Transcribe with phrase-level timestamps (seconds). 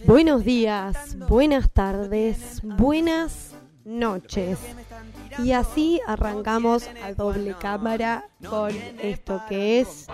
[0.00, 3.52] Buenos días, buenas tardes, buenas
[3.84, 4.58] noches.
[5.38, 8.70] Y así arrancamos a doble cámara con
[9.02, 10.06] esto que es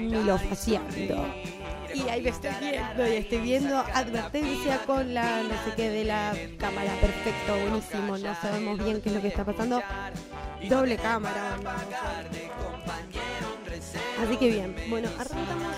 [0.00, 1.26] Milofaciando.
[1.94, 6.04] Y ahí me estoy viendo y estoy viendo advertencia con la no sé qué de
[6.04, 6.92] la cámara.
[7.00, 8.16] Perfecto, buenísimo.
[8.16, 9.82] No sabemos bien qué es lo que está pasando.
[10.68, 11.58] Doble cámara.
[14.22, 15.76] Así que bien, bueno, arrancamos.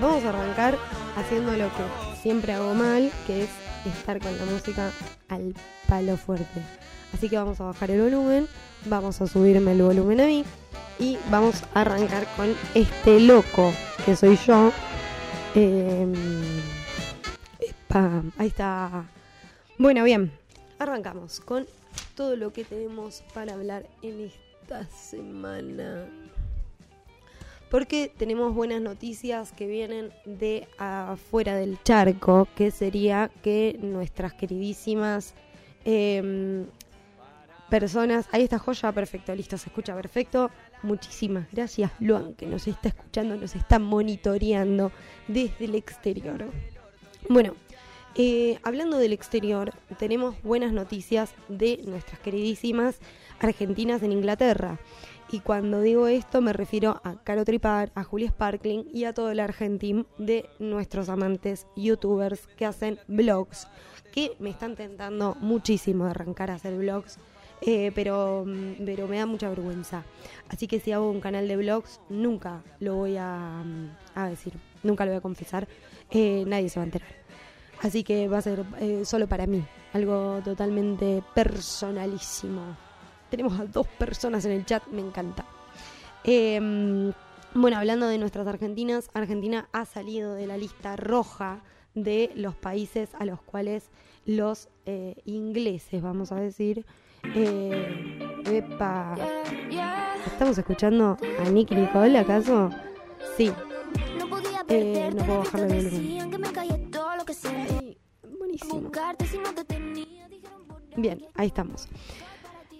[0.00, 0.76] Vamos a arrancar
[1.16, 3.50] haciendo lo que siempre hago mal, que es
[3.84, 4.92] estar con la música
[5.28, 5.54] al
[5.88, 6.62] palo fuerte.
[7.12, 8.46] Así que vamos a bajar el volumen,
[8.86, 10.44] vamos a subirme el volumen a mí
[10.98, 13.72] y vamos a arrancar con este loco
[14.06, 14.72] que soy yo.
[15.54, 16.06] Eh,
[18.38, 19.04] ahí está.
[19.76, 20.32] Bueno, bien,
[20.78, 21.66] arrancamos con
[22.14, 26.06] todo lo que tenemos para hablar en esta semana
[27.72, 35.32] porque tenemos buenas noticias que vienen de afuera del charco, que sería que nuestras queridísimas
[35.86, 36.66] em,
[37.70, 40.50] personas, ahí está joya, perfecto, listo, se escucha perfecto.
[40.82, 44.92] Muchísimas gracias, Luan, que nos está escuchando, nos está monitoreando
[45.26, 46.50] desde el exterior.
[47.30, 47.54] Bueno,
[48.16, 52.98] eh, hablando del exterior, tenemos buenas noticias de nuestras queridísimas
[53.40, 54.78] argentinas en Inglaterra.
[55.32, 59.30] Y cuando digo esto me refiero a Caro Tripar, a Julia Sparkling y a todo
[59.30, 63.66] el Argentim de nuestros amantes youtubers que hacen vlogs,
[64.12, 67.16] que me están tentando muchísimo de arrancar a hacer vlogs,
[67.62, 70.04] eh, pero, mm, pero me da mucha vergüenza.
[70.50, 74.52] Así que si hago un canal de vlogs, nunca lo voy a, mm, a decir,
[74.82, 75.66] nunca lo voy a confesar,
[76.10, 77.08] eh, nadie se va a enterar.
[77.80, 82.91] Así que va a ser eh, solo para mí, algo totalmente personalísimo.
[83.32, 85.46] Tenemos a dos personas en el chat, me encanta.
[86.22, 87.14] Em,
[87.54, 91.62] bueno, hablando de nuestras argentinas, Argentina ha salido de la lista roja
[91.94, 93.88] de los países a los cuales
[94.26, 96.84] los eh, ingleses, vamos a decir,
[97.34, 99.16] eh, epa,
[100.26, 102.68] ¿estamos escuchando a Nick Nicole acaso?
[103.38, 103.50] Sí.
[104.68, 106.20] Eh, no puedo bajarle el volumen.
[108.38, 108.90] buenísimo.
[110.98, 111.88] Bien, ahí estamos.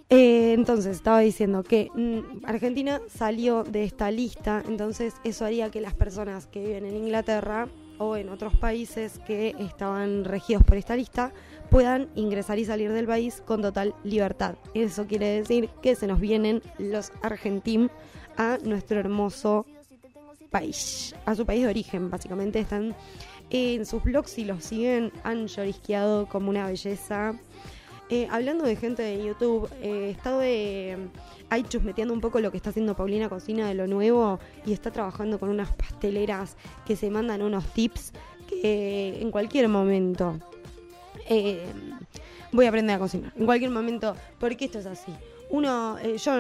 [0.09, 5.81] Eh, entonces, estaba diciendo que mm, Argentina salió de esta lista, entonces eso haría que
[5.81, 7.69] las personas que viven en Inglaterra
[7.99, 11.33] o en otros países que estaban regidos por esta lista
[11.71, 14.57] puedan ingresar y salir del país con total libertad.
[14.75, 17.91] Eso quiere decir que se nos vienen los argentinos
[18.37, 19.67] a nuestro hermoso
[20.51, 22.11] país, a su país de origen.
[22.11, 22.95] Básicamente están
[23.51, 27.39] en sus blogs y los siguen, han llorisqueado como una belleza
[28.09, 30.97] eh, hablando de gente de YouTube, eh, he estado eh,
[31.49, 34.91] ahí chusmeteando un poco lo que está haciendo Paulina Cocina de lo nuevo y está
[34.91, 38.13] trabajando con unas pasteleras que se mandan unos tips
[38.49, 40.39] que en cualquier momento
[42.53, 43.33] voy a aprender a cocinar.
[43.37, 45.13] En cualquier momento, porque esto es así.
[45.49, 46.33] Uno, yo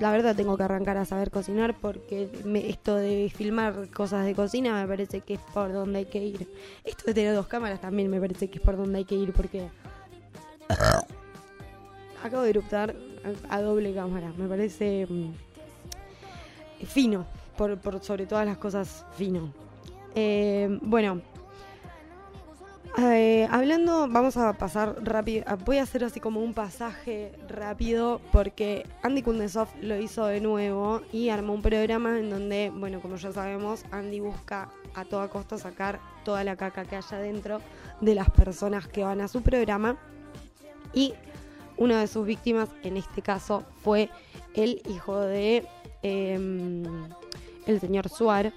[0.00, 2.28] la verdad tengo que arrancar a saber cocinar porque
[2.68, 6.48] esto de filmar cosas de cocina me parece que es por donde hay que ir.
[6.84, 9.32] Esto de tener dos cámaras también me parece que es por donde hay que ir
[9.32, 9.68] porque
[12.22, 12.94] Acabo de eruptar
[13.48, 14.32] a, doble cámara.
[14.36, 15.32] Me parece mm,
[16.86, 19.52] fino, por, sobre todas las cosas fino.
[20.14, 21.22] Eh, bueno,
[22.98, 25.44] eh, hablando, vamos a pasar rápido.
[25.64, 31.00] Voy a hacer así como un pasaje rápido porque Andy Kundesov lo hizo de nuevo
[31.10, 35.56] y armó un programa en donde, bueno, como ya sabemos, Andy busca a toda costa
[35.56, 37.60] sacar toda la caca que haya dentro
[38.02, 39.96] de las personas que van a su programa
[40.94, 41.14] y
[41.76, 44.10] una de sus víctimas en este caso fue
[44.54, 45.66] el hijo de
[46.02, 46.84] em,
[47.66, 48.52] el señor Suar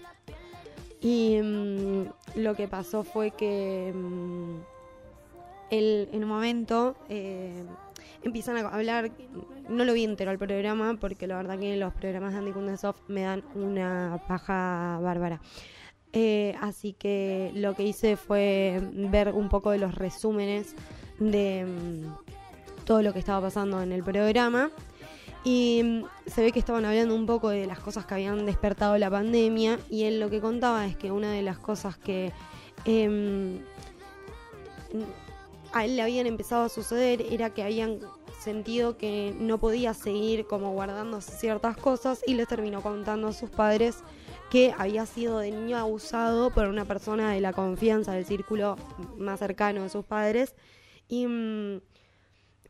[1.02, 4.60] y em, lo que pasó fue que em,
[5.70, 7.64] él en un momento eh,
[8.24, 9.12] empiezan a hablar,
[9.70, 12.96] no lo vi entero al programa porque la verdad que los programas de Andy Kundesov
[13.08, 15.42] me dan una paja bárbara.
[16.14, 20.74] Eh, así que lo que hice fue ver un poco de los resúmenes
[21.20, 21.66] de
[22.86, 24.72] todo lo que estaba pasando en el programa.
[25.44, 28.98] Y mm, se ve que estaban hablando un poco de las cosas que habían despertado
[28.98, 29.80] la pandemia.
[29.90, 32.32] Y él lo que contaba es que una de las cosas que
[32.86, 33.60] em,
[35.74, 38.00] a él le habían empezado a suceder era que habían
[38.40, 43.50] sentido que no podía seguir como guardándose ciertas cosas y les terminó contando a sus
[43.50, 43.98] padres
[44.50, 48.78] que había sido de niño abusado por una persona de la confianza del círculo
[49.18, 50.56] más cercano de sus padres
[51.08, 51.82] y mm,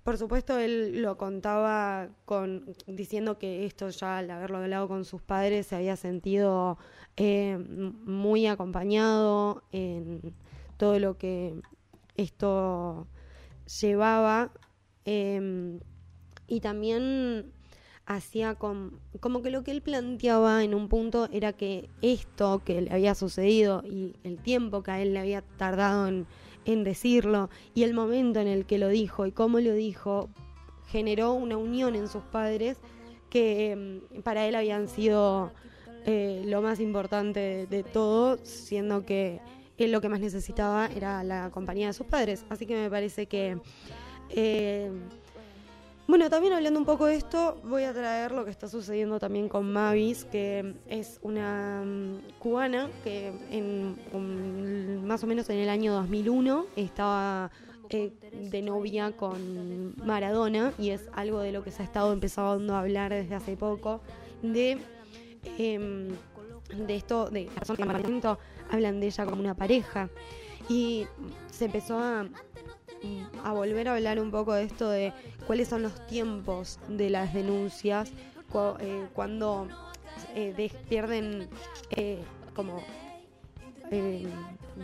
[0.06, 5.24] por supuesto él lo contaba con diciendo que esto ya al haberlo hablado con sus
[5.24, 6.78] padres se había sentido
[7.18, 10.22] eh, muy acompañado en
[10.78, 11.60] todo lo que
[12.18, 13.08] esto
[13.82, 14.52] llevaba
[15.06, 15.80] em,
[16.46, 17.52] y también
[18.06, 22.92] hacía como que lo que él planteaba en un punto era que esto que le
[22.92, 26.28] había sucedido y el tiempo que a él le había tardado en,
[26.66, 30.30] decirlo y el momento en el que lo dijo y cómo lo dijo
[30.88, 32.78] generó una unión en sus padres
[33.30, 35.52] que em, para él habían sido
[36.06, 39.40] eh, lo más importante de, todo, siendo que
[39.78, 42.46] él lo que más necesitaba era la compañía de sus padres.
[42.50, 43.58] Así que me parece que...
[44.30, 44.92] Eh,
[46.08, 49.50] bueno, también hablando un poco de esto, voy a traer lo que está sucediendo también
[49.50, 53.96] con Mavis, que es una mm, cubana que en,
[55.08, 57.50] más o menos en el año 2001 estaba
[57.90, 58.12] eh,
[58.52, 62.82] de novia con Maradona y es algo de lo que se ha estado empezando a
[62.82, 64.02] hablar desde hace poco,
[64.44, 64.78] de,
[65.58, 66.10] em,
[66.86, 67.50] de esto, de
[67.80, 68.38] momento
[68.70, 70.10] hablan de ella como una pareja.
[70.70, 71.06] Y
[71.52, 72.28] se empezó a
[73.44, 75.14] a volver a hablar un poco de esto de
[75.46, 78.12] cuáles son los tiempos de las denuncias
[78.80, 79.68] eh, cuando
[80.34, 81.50] eh, pierden
[81.90, 82.24] eh,
[82.56, 82.82] como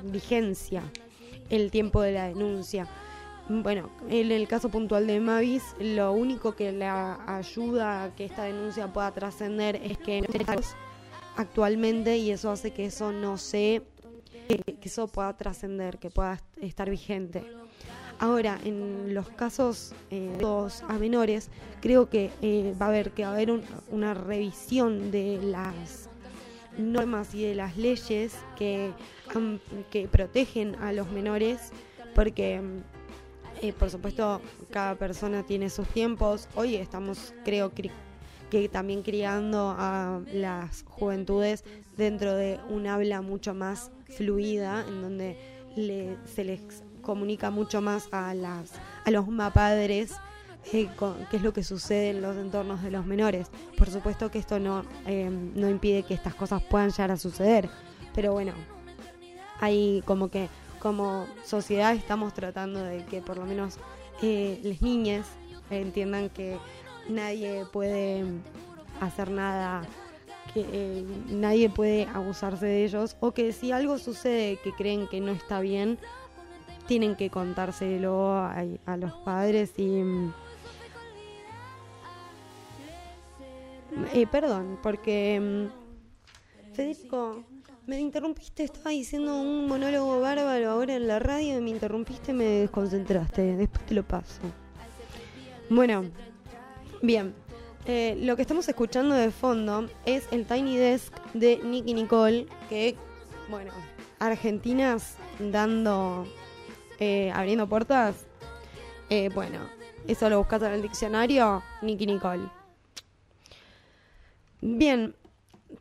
[0.04, 0.84] vigencia
[1.50, 2.88] el tiempo de la denuncia.
[3.50, 8.44] Bueno, en el caso puntual de Mavis, lo único que le ayuda a que esta
[8.44, 10.24] denuncia pueda trascender es que
[11.36, 13.84] actualmente y eso hace que eso no se
[14.48, 17.44] que eso pueda trascender, que pueda estar vigente.
[18.22, 20.38] Ahora, en los casos eh,
[20.88, 21.50] a menores,
[21.82, 23.50] creo que eh, va a haber que haber
[23.90, 26.08] una revisión de las
[26.78, 28.92] normas y de las leyes que,
[29.90, 31.72] que protegen a los menores,
[32.14, 32.62] porque
[33.64, 34.40] eh, por supuesto
[34.70, 36.48] cada persona tiene sus tiempos.
[36.54, 37.72] Hoy estamos, creo,
[38.52, 41.64] que también criando a las juventudes
[41.98, 45.38] dentro de un habla mucho más fluida, en donde
[46.26, 48.72] se les comunica mucho más a, las,
[49.06, 50.14] a los mapadres
[50.72, 50.90] eh,
[51.30, 53.48] qué es lo que sucede en los entornos de los menores.
[53.78, 57.70] Por supuesto que esto no, eh, no impide que estas cosas puedan llegar a suceder,
[58.14, 58.54] pero bueno,
[59.60, 60.50] hay como que
[60.80, 63.78] como sociedad estamos tratando de que por lo menos
[64.22, 65.28] eh, las niñas
[65.70, 66.58] entiendan que
[67.08, 68.26] nadie puede
[69.00, 69.84] hacer nada
[70.54, 75.22] que eh, nadie puede abusarse de ellos o que si algo sucede que creen que
[75.22, 76.00] no está bien
[76.92, 80.04] tienen que contárselo a, los padres y...
[80.04, 80.34] Mm,
[84.14, 85.40] eh, perdón, porque...
[85.40, 87.46] Mm, Federico,
[87.88, 92.44] me interrumpiste, estaba diciendo un monólogo bárbaro ahora en la radio y me interrumpiste me
[92.44, 93.56] desconcentraste.
[93.56, 94.42] Después te lo paso.
[95.70, 96.04] Bueno,
[97.02, 97.34] bien.
[97.86, 102.98] Eh, lo que estamos escuchando de fondo es el Tiny Desk de Nicky Nicole, que,
[103.50, 103.72] bueno,
[104.20, 106.28] argentinas dando
[107.02, 108.28] eh, abriendo puertas,
[109.10, 109.60] eh, bueno,
[110.08, 112.48] eso lo buscas en el diccionario, Nicky Nicole.
[114.62, 115.16] Bien,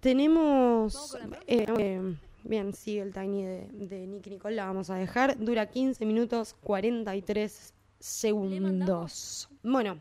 [0.00, 1.18] tenemos...
[1.46, 5.38] Eh, bien, sigue el Tiny de, de Nicky Nicole, la vamos a dejar.
[5.38, 9.50] Dura 15 minutos 43 segundos.
[9.62, 10.00] Bueno,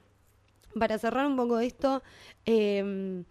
[0.79, 2.01] para cerrar un poco esto,
[2.45, 3.25] eh,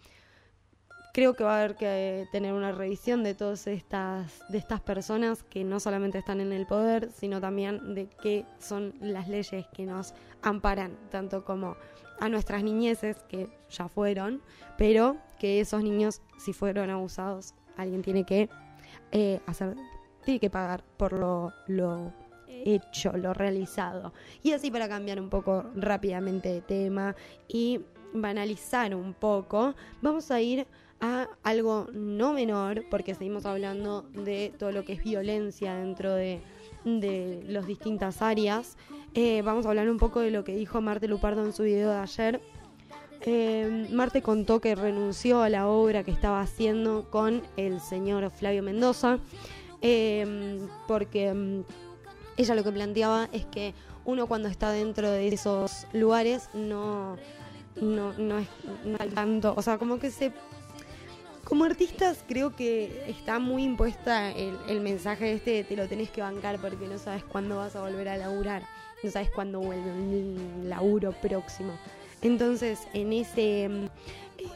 [1.19, 5.43] creo que va a haber que tener una revisión de todas estas, de estas personas
[5.43, 9.85] que no solamente están en el poder, sino también de qué son las leyes que
[9.85, 11.75] nos amparan, tanto como
[12.21, 14.41] a nuestras niñeces que ya fueron,
[14.77, 18.49] pero que esos niños, si fueron abusados, alguien tiene que
[19.11, 19.75] eh, hacer,
[20.25, 22.13] tiene que pagar por lo, lo
[22.47, 24.13] hecho, lo realizado.
[24.45, 27.17] Y así para cambiar un poco rápidamente de tema
[27.49, 27.81] y
[28.15, 30.65] banalizar un poco, vamos a ir
[31.01, 36.41] a algo no menor, porque seguimos hablando de todo lo que es violencia dentro de,
[36.85, 38.77] de las distintas áreas.
[39.15, 41.91] Eh, vamos a hablar un poco de lo que dijo Marte Lupardo en su video
[41.91, 42.41] de ayer.
[43.23, 48.63] Eh, Marte contó que renunció a la obra que estaba haciendo con el señor Flavio
[48.63, 49.19] Mendoza,
[49.83, 51.63] eh, porque mm,
[52.37, 53.75] ella lo que planteaba es que
[54.05, 57.17] uno cuando está dentro de esos lugares no,
[57.81, 58.49] no, no es
[59.15, 60.33] tanto, o sea, como que se
[61.49, 66.61] como artistas creo que está muy impuesta el, mensaje este te lo tenés que bancar
[66.61, 68.63] porque no sabes cuándo vas a volver a laburar,
[69.03, 71.73] no sabes cuándo vuelve un laburo próximo.
[72.21, 73.87] Entonces, en ese mm,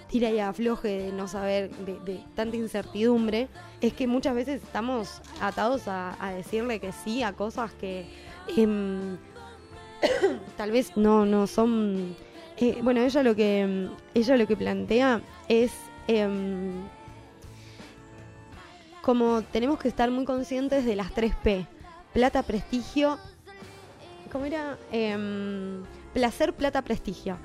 [0.09, 3.49] tira y afloje de no saber, de, tanta incertidumbre,
[3.81, 8.05] es que muchas veces estamos atados a, decirle que sí a cosas que
[8.55, 9.17] em,
[10.59, 12.15] tal vez no, no son...
[12.59, 15.73] Eh, bueno, ella lo que mm, ella lo que plantea es
[16.09, 16.83] Em,
[19.03, 21.67] como tenemos que estar muy conscientes de las 3 P,
[22.13, 23.19] plata, prestigio.
[24.31, 24.79] ¿Cómo era?
[24.91, 25.83] Em,
[26.13, 27.37] placer, plata, prestigio.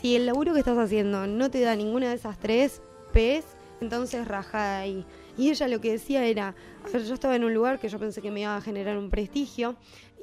[0.00, 2.80] Si el laburo que estás haciendo no te da ninguna de esas tres
[3.12, 3.44] P's,
[3.80, 5.04] entonces raja ahí.
[5.36, 6.54] Y ella lo que decía era,
[6.92, 9.76] yo estaba en un lugar que yo pensé que me iba a generar un prestigio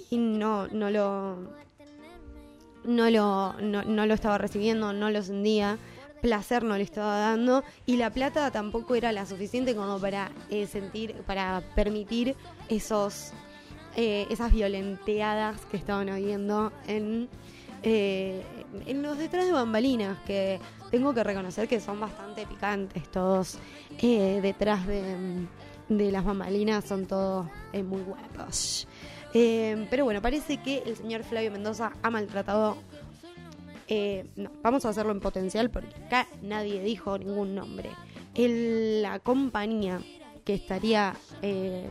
[0.10, 1.38] y no, no lo,
[2.84, 5.78] no lo, no, lo estaba recibiendo, no lo sentía
[6.22, 10.68] placer no le estaba dando y la plata tampoco era la suficiente como para eh,
[10.68, 12.36] sentir, para permitir
[12.68, 13.32] esos,
[13.96, 17.30] eh, esas violenteadas que estaban habiendo en,
[17.84, 18.44] eh,
[18.86, 20.60] en los detrás de bambalinas, que
[20.92, 23.60] tengo que reconocer que son bastante picantes todos
[24.02, 25.48] detrás de,
[25.88, 28.88] de, las bambalinas, son todos muy guapos.
[29.34, 32.78] Eh, pero bueno, parece que el señor Flavio Mendoza ha maltratado.
[33.92, 34.26] Eh,
[34.62, 37.90] vamos a hacerlo en potencial porque acá nadie dijo ningún nombre.
[38.36, 40.00] la compañía
[40.46, 41.88] que estaría eh,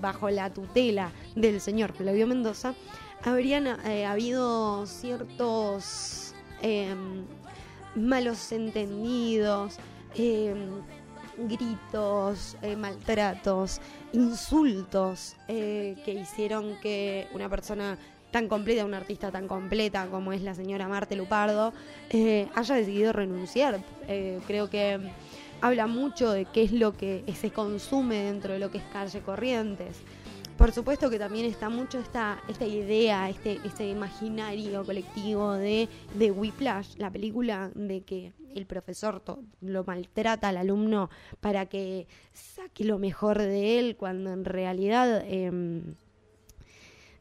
[0.00, 2.74] bajo la tutela del señor Flavio Mendoza,
[3.22, 6.34] habrían habido ciertos
[7.96, 9.78] malos entendidos
[11.36, 13.80] gritos, eh, maltratos,
[14.12, 17.98] insultos eh, que hicieron que una persona
[18.34, 21.72] tan completa, una artista tan completa como es la señora Marte Lupardo,
[22.10, 23.78] eh, haya decidido renunciar.
[24.48, 24.98] creo que
[25.60, 29.20] habla mucho de qué es lo que se consume dentro de lo que es calle
[29.20, 29.98] Corrientes.
[30.58, 36.30] Por supuesto que también está mucho esta, esta idea, este, este imaginario colectivo de, de
[36.32, 39.22] Whiplash, la película de que el profesor
[39.60, 41.08] lo maltrata al alumno
[41.40, 45.94] para que saque lo mejor de él, cuando en realidad em,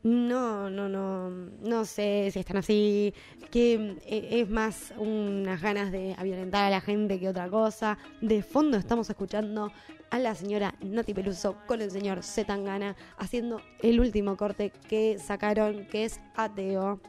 [0.03, 3.13] no, no, no, no sé si están así,
[3.50, 7.98] que eh, es más unas ganas de violentar a la gente que otra cosa.
[8.19, 9.72] De fondo estamos escuchando
[10.10, 15.86] a la señora Nati Peluso con el señor Zetangana haciendo el último corte que sacaron,
[15.86, 17.00] que es ateo.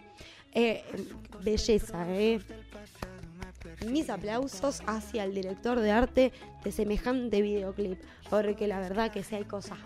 [0.53, 0.85] Eh,
[1.43, 2.39] belleza, ¿eh?
[3.89, 6.33] Mis aplausos hacia el director de arte
[6.63, 7.99] de semejante videoclip,
[8.31, 9.79] porque la verdad que si hay cosas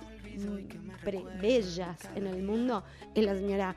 [1.40, 3.76] bellas en el mundo, es la señora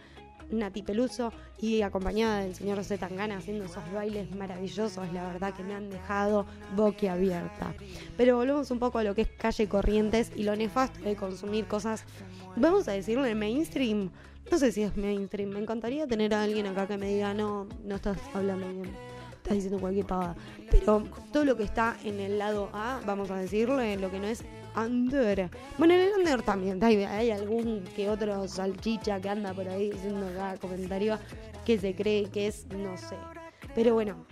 [0.51, 5.73] Nati Peluso y acompañada del señor Zetangana haciendo esos bailes maravillosos, la verdad que me
[5.73, 7.73] han dejado boquiabierta.
[8.17, 11.65] Pero volvemos un poco a lo que es calle Corrientes y lo nefasto de consumir
[11.65, 12.03] cosas,
[12.55, 14.09] vamos a decirle mainstream.
[14.51, 17.67] No sé si es mainstream, me encantaría tener a alguien acá que me diga, no,
[17.85, 18.89] no estás hablando bien,
[19.37, 20.35] estás diciendo cualquier pavada.
[20.69, 24.27] Pero todo lo que está en el lado A, vamos a decirle, lo que no
[24.27, 24.43] es
[24.75, 25.49] under.
[25.77, 30.27] Bueno, en el under también hay, algún que otro salchicha que anda por ahí diciendo
[30.35, 31.17] cada comentario
[31.65, 33.15] que se cree que es, no sé.
[33.75, 34.25] Pero bueno,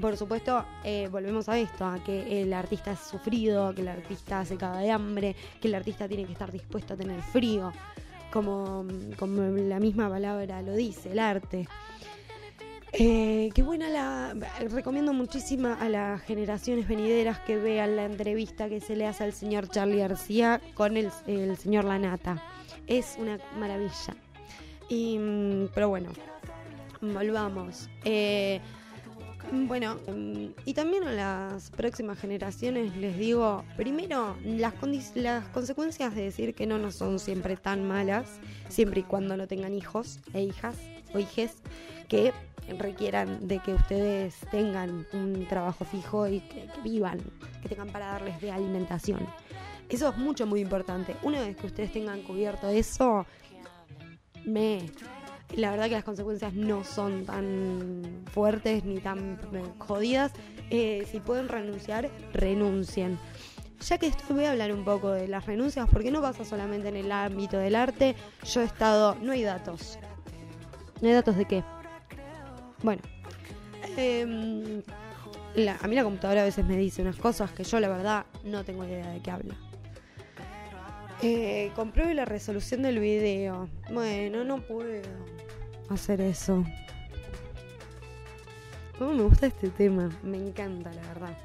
[0.00, 4.44] por supuesto, eh, volvemos a esto, a que el artista es sufrido, que el artista
[4.44, 7.72] se caga de hambre, que el artista tiene que estar dispuesto a tener frío,
[8.32, 8.86] como,
[9.18, 11.68] como la misma palabra lo dice, el arte.
[12.94, 14.34] Eh, qué buena la.
[14.68, 19.32] Recomiendo muchísimo a las generaciones venideras que vean la entrevista que se le hace al
[19.32, 21.10] señor Charlie García con el,
[21.56, 22.42] señor Lanata.
[22.86, 24.14] Es una maravilla.
[24.90, 26.10] Y, mm, pero bueno,
[27.00, 27.88] volvamos.
[28.04, 28.60] Eh,
[29.50, 34.74] bueno, mm, y también a las próximas generaciones les digo, primero, las,
[35.14, 39.46] las consecuencias de decir que no no son siempre tan malas, siempre y cuando no
[39.48, 40.76] tengan hijos e hijas
[41.14, 41.54] o hijes,
[42.08, 42.32] que
[42.78, 47.18] requieran de que ustedes tengan un trabajo fijo y que, vivan,
[47.62, 49.26] que tengan para darles de alimentación.
[49.88, 51.16] Eso es mucho, muy importante.
[51.22, 53.26] Una vez que ustedes tengan cubierto eso,
[54.44, 54.90] me...
[55.54, 60.32] La verdad que las consecuencias no son tan fuertes ni tan eh, jodidas.
[60.70, 63.18] Eh, si pueden renunciar, renuncien.
[63.86, 66.88] Ya que estoy, voy a hablar un poco de las renuncias, porque no pasa solamente
[66.88, 68.16] en el ámbito del arte.
[68.46, 69.98] Yo he estado, no hay datos.
[71.02, 71.62] ¿No hay datos de qué?
[72.82, 73.02] Bueno,
[73.96, 74.82] em,
[75.80, 78.64] a mí la computadora a veces me dice unas cosas que yo la verdad no
[78.64, 79.54] tengo idea de qué habla.
[81.22, 83.68] Eh, compruebe la resolución del video.
[83.92, 85.02] Bueno, no puedo
[85.88, 86.64] hacer eso.
[88.98, 90.10] ¿Cómo me gusta este tema?
[90.22, 91.36] Me encanta, la verdad.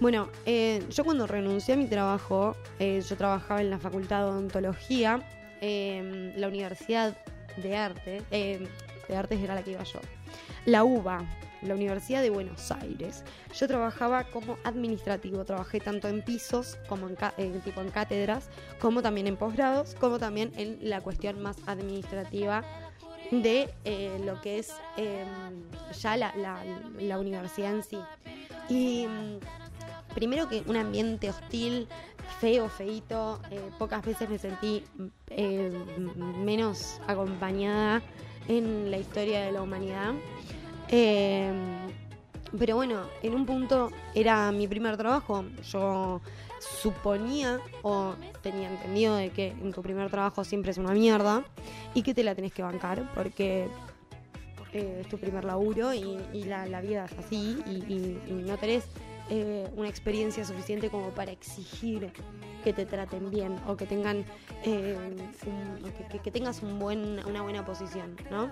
[0.00, 4.30] Bueno, eh, yo cuando renuncié a mi trabajo, eh, yo trabajaba en la Facultad de
[4.30, 5.20] Odontología,
[5.60, 7.16] eh, la Universidad
[7.56, 10.00] de Arte, de Artes era la que iba yo
[10.68, 11.24] la UBA,
[11.62, 13.24] la Universidad de Buenos Aires.
[13.54, 19.26] Yo trabajaba como administrativo, trabajé tanto en pisos como en, tipo en cátedras, como también
[19.26, 22.62] en posgrados, como también en la cuestión más administrativa
[23.30, 25.26] de eh, lo que es em,
[25.98, 26.34] ya la,
[26.98, 27.98] la, universidad en sí.
[28.68, 31.88] Y mm, primero que un ambiente hostil,
[32.40, 33.40] feo, feito.
[33.50, 34.84] Eh, pocas veces me sentí
[35.30, 35.72] eh,
[36.44, 38.02] menos acompañada
[38.48, 40.14] en la historia de la humanidad.
[40.90, 41.52] Eh,
[42.58, 45.44] pero bueno, en un punto era mi primer trabajo.
[45.70, 46.20] Yo
[46.60, 51.44] suponía o tenía entendido de que tu primer trabajo siempre es una mierda
[51.94, 53.68] y que te la tenés que bancar porque
[54.72, 58.84] es tu primer laburo y, la, vida es así y, no tenés
[59.30, 62.10] eh, una experiencia suficiente como para exigir
[62.64, 64.24] que te traten bien o que tengan
[64.64, 64.96] eh,
[66.22, 68.50] que, tengas un buen, una buena posición, ¿no?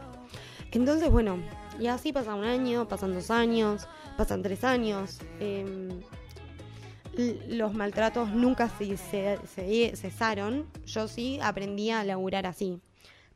[0.73, 1.39] Entonces, bueno,
[1.79, 5.19] y así pasa un año, pasan dos años, pasan tres años.
[5.41, 6.01] Em,
[7.49, 8.97] los maltratos nunca se,
[9.97, 10.67] cesaron.
[10.87, 12.81] Yo sí aprendí a laburar así.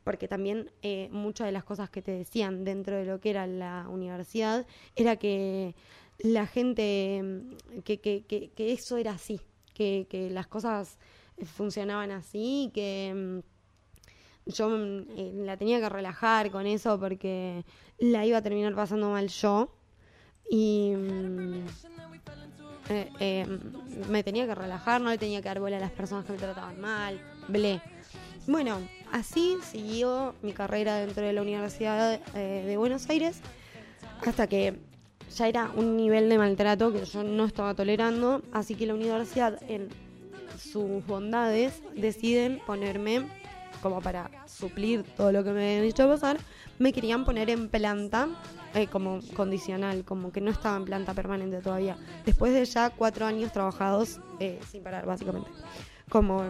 [0.03, 3.45] Porque también eh, muchas de las cosas que te decían dentro de lo que era
[3.45, 5.75] la universidad era que
[6.19, 9.41] la gente, em, que, que, que, eso era así,
[9.73, 10.97] que, que las cosas
[11.45, 13.41] funcionaban así, que em,
[14.51, 17.63] yo eh, la tenía que relajar con eso porque
[17.99, 19.69] la iba a terminar pasando mal yo
[20.49, 21.65] y mm,
[22.89, 23.47] eh, eh,
[24.09, 26.37] me tenía que relajar, no le tenía que dar bola a las personas que me
[26.37, 27.81] trataban mal, ble.
[28.47, 28.79] Bueno,
[29.11, 33.39] así siguió mi carrera dentro de la Universidad de Buenos Aires
[34.25, 34.79] hasta que
[35.35, 39.61] ya era un nivel de maltrato que yo no estaba tolerando, así que la universidad
[39.69, 39.89] en
[40.57, 43.27] sus bondades deciden ponerme
[43.81, 46.37] como para suplir todo lo que me habían dicho pasar,
[46.79, 48.29] me querían poner en planta
[48.73, 51.97] eh, como condicional, como que no estaba en planta permanente todavía.
[52.25, 55.49] Después de ya cuatro años trabajados eh, sin parar, básicamente.
[56.09, 56.43] Como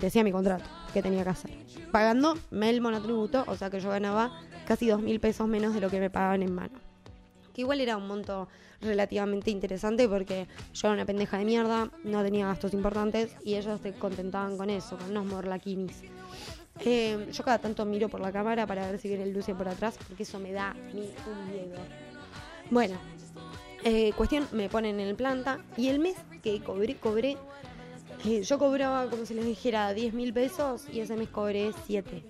[0.00, 1.50] decía mi contrato que tenía que hacer.
[1.92, 5.90] Pagándome el monotributo, o sea que yo ganaba casi dos mil pesos menos de lo
[5.90, 6.78] que me pagaban en mano.
[7.52, 8.48] Que igual era un monto
[8.80, 13.80] relativamente interesante porque yo era una pendeja de mierda, no tenía gastos importantes y ellos
[13.80, 16.02] se contentaban con eso, con unos morlaquinis.
[16.80, 19.68] Eh, yo cada tanto miro por la cámara para ver si viene el luce por
[19.68, 21.76] atrás, porque eso me da un miedo.
[22.70, 22.96] Bueno,
[23.84, 27.36] eh, cuestión, me ponen en planta y el mes que cobré, cobré,
[28.24, 32.22] eh, yo cobraba como si les dijera 10 mil pesos y ese mes cobré 7.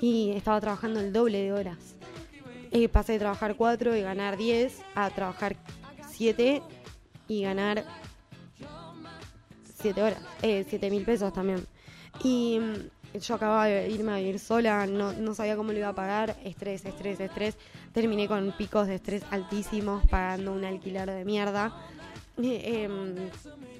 [0.00, 1.96] Y estaba trabajando el doble de horas.
[2.92, 5.56] pasé de trabajar 4 y ganar 10 a trabajar
[6.10, 6.62] 7
[7.28, 7.84] y ganar
[9.80, 11.66] 7 horas, 7 mil pesos también.
[12.24, 12.58] Y
[13.18, 16.36] yo acababa de irme a vivir sola, no, no sabía cómo lo iba a pagar,
[16.44, 17.56] estrés, estrés, estrés.
[17.92, 21.74] Terminé con picos de estrés altísimos, pagando un alquiler de mierda.
[22.38, 23.16] Em,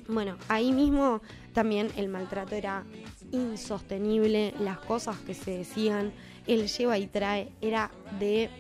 [0.09, 1.23] bueno, ahí mismo
[1.55, 2.85] también el maltrato era
[3.31, 6.13] insostenible, las cosas que se decían,
[6.47, 8.51] el lleva y trae era de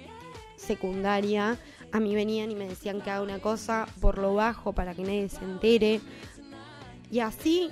[0.56, 1.58] secundaria.
[1.92, 5.02] A mí venían y me decían que haga una cosa por lo bajo para que
[5.02, 6.00] nadie se entere.
[7.10, 7.68] Y así,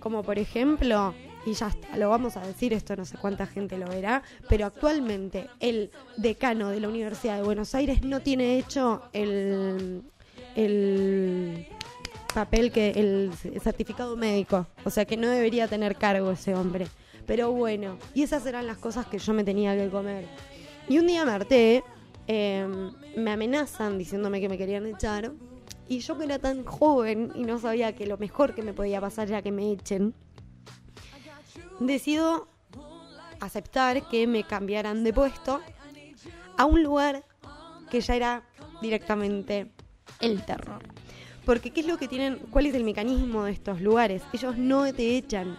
[0.00, 1.14] como por ejemplo,
[1.50, 4.66] y ya está, lo vamos a decir, esto no sé cuánta gente lo verá, pero
[4.66, 10.02] actualmente el decano de la Universidad de Buenos Aires no tiene hecho el,
[10.54, 11.66] el
[12.32, 16.86] papel que el certificado médico, o sea que no debería tener cargo ese hombre.
[17.26, 20.26] Pero bueno, y esas eran las cosas que yo me tenía que comer.
[20.88, 21.82] Y un día me harté,
[22.28, 25.32] em, me amenazan diciéndome que me querían echar,
[25.88, 29.00] y yo que era tan joven y no sabía que lo mejor que me podía
[29.00, 30.14] pasar era que me echen,
[31.80, 32.48] decido
[33.40, 35.60] aceptar que me cambiaran de puesto
[36.56, 37.24] a un lugar
[37.90, 38.42] que ya era
[38.80, 39.72] directamente
[40.20, 40.82] el terror.
[41.44, 42.38] Porque ¿qué es lo que tienen?
[42.50, 44.22] ¿Cuál es el mecanismo de estos lugares?
[44.32, 45.56] Ellos no te echan.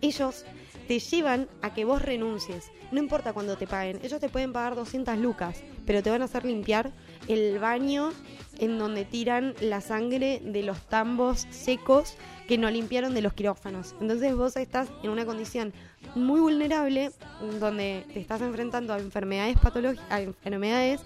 [0.00, 0.44] Ellos
[0.88, 2.70] te llevan a que vos renuncies.
[2.90, 4.00] No importa cuándo te paguen.
[4.02, 6.92] Ellos te pueden pagar 200 lucas, pero te van a hacer limpiar
[7.28, 8.12] el baño
[8.58, 12.16] en donde tiran la sangre de los tambos secos
[12.50, 13.94] que no limpiaron de los quirófanos.
[14.00, 15.72] Entonces vos estás en una condición
[16.16, 17.12] muy vulnerable
[17.60, 21.00] donde te estás enfrentando a enfermedades patológicas, enfermedades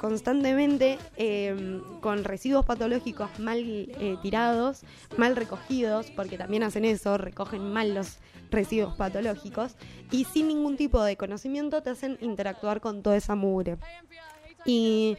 [0.00, 4.80] constantemente em, con residuos patológicos mal eh, tirados,
[5.16, 8.18] mal recogidos, porque también hacen eso, recogen mal los
[8.50, 9.76] residuos patológicos,
[10.10, 13.76] y sin ningún tipo de conocimiento te hacen interactuar con toda esa mugre.
[14.64, 15.16] Y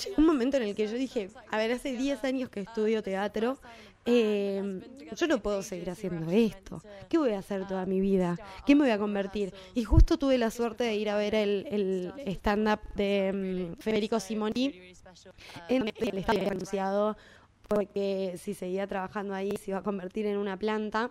[0.00, 3.02] llegó un momento en el que yo dije, a ver, hace 10 años que estudio
[3.02, 3.58] teatro,
[4.04, 4.80] eh,
[5.16, 6.82] yo no puedo seguir haciendo esto.
[7.08, 8.36] ¿Qué voy a hacer toda mi vida?
[8.66, 9.54] ¿Qué me voy a convertir?
[9.74, 14.94] Y justo tuve la suerte de ir a ver el, stand-up de mm, Federico Simoni,
[15.68, 17.16] en el estaba anunciado
[17.68, 21.10] porque si seguía trabajando ahí se iba a convertir en una planta.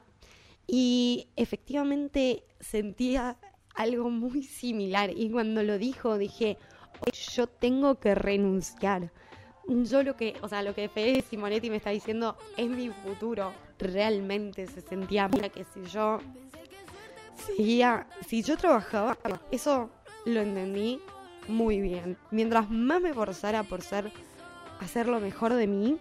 [0.67, 3.38] Y efectivamente sentía
[3.75, 5.12] algo muy similar.
[5.15, 6.58] Y cuando lo dijo, dije,
[7.34, 9.12] yo tengo que renunciar
[9.67, 13.54] yo lo que, o sea, lo que Fede Simonetti me está diciendo es mi futuro.
[13.80, 16.19] Realmente se sentía mira que si yo
[17.45, 19.17] seguía, si yo trabajaba,
[19.52, 19.89] eso
[20.26, 21.00] lo entendí
[21.47, 22.17] muy bien.
[22.32, 24.12] Mientras más me forzara por ser,
[24.80, 25.97] hacer lo mejor de mí,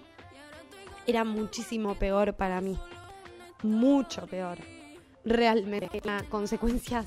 [1.07, 2.79] era muchísimo peor para mí.
[3.63, 4.59] Mucho peor.
[5.25, 6.01] Realmente.
[6.05, 7.07] Las consecuencias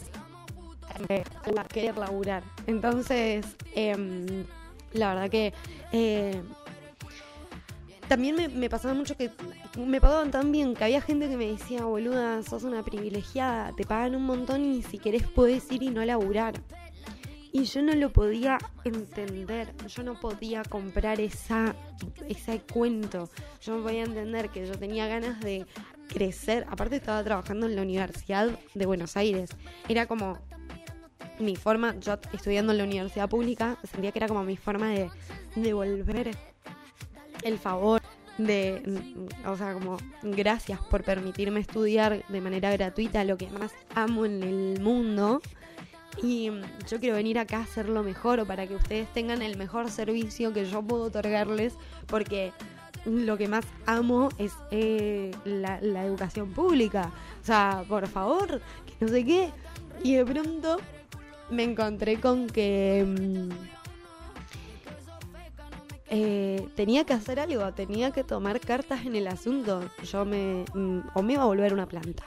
[1.07, 1.23] de
[1.69, 2.43] querer laburar.
[2.67, 4.45] Entonces, em,
[4.93, 5.53] la verdad que
[5.91, 6.41] eh,
[8.07, 9.31] también me, pasaba mucho que
[9.77, 13.85] me pagaban tan bien que había gente que me decía, boluda, sos una privilegiada, te
[13.85, 16.53] pagan un montón y si querés podés ir y no laburar.
[17.51, 21.75] Y yo no lo podía entender, yo no podía comprar esa,
[22.27, 23.29] ese cuento,
[23.61, 25.67] yo no podía entender que yo tenía ganas de
[26.07, 29.51] crecer, aparte estaba trabajando en la Universidad de Buenos Aires,
[29.87, 30.39] era como,
[31.39, 35.09] mi forma, yo estudiando en la universidad pública, sentía que era como mi forma de
[35.55, 36.31] devolver
[37.43, 38.01] el favor
[38.37, 43.71] de, mm, o sea, como gracias por permitirme estudiar de manera gratuita lo que más
[43.95, 45.41] amo en el mundo.
[46.21, 49.89] Y mm, yo quiero venir acá a hacerlo mejor para que ustedes tengan el mejor
[49.89, 51.73] servicio que yo puedo otorgarles,
[52.07, 52.51] porque
[53.05, 57.11] lo que más amo es eh, la, la educación pública.
[57.41, 59.49] O sea, por favor, que no sé qué.
[60.03, 60.77] Y de pronto
[61.49, 63.49] me encontré con que mm,
[66.09, 69.81] eh, tenía que hacer algo, tenía que tomar cartas en el asunto.
[70.03, 70.65] Yo me.
[70.73, 72.23] Mm, o me iba a volver una planta.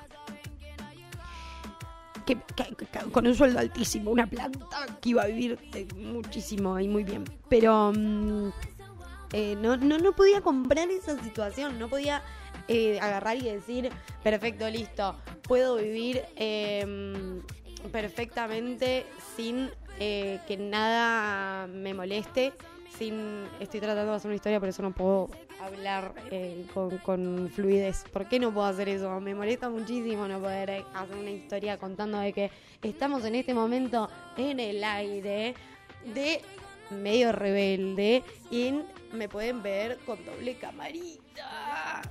[3.12, 7.22] Con un sueldo altísimo, una planta que iba a vivir eh, muchísimo y muy bien.
[7.48, 8.48] Pero mm,
[9.33, 12.22] eh, no, no, no podía comprar esa situación, no podía
[13.00, 13.90] agarrar y decir,
[14.24, 16.24] perfecto, listo, puedo vivir
[17.92, 22.52] perfectamente sin eh, que nada me moleste.
[22.98, 25.28] Sin, estoy tratando de hacer una historia, por eso no puedo
[25.60, 28.04] hablar eh, con, fluidez.
[28.10, 29.20] ¿Por qué no puedo hacer eso?
[29.20, 32.50] Me molesta muchísimo no poder hacer una historia contando de que
[32.82, 34.08] estamos en este momento
[34.38, 35.54] en el aire
[36.14, 36.40] de
[36.90, 38.80] medio rebelde y
[39.12, 42.02] me pueden ver con doble camarita.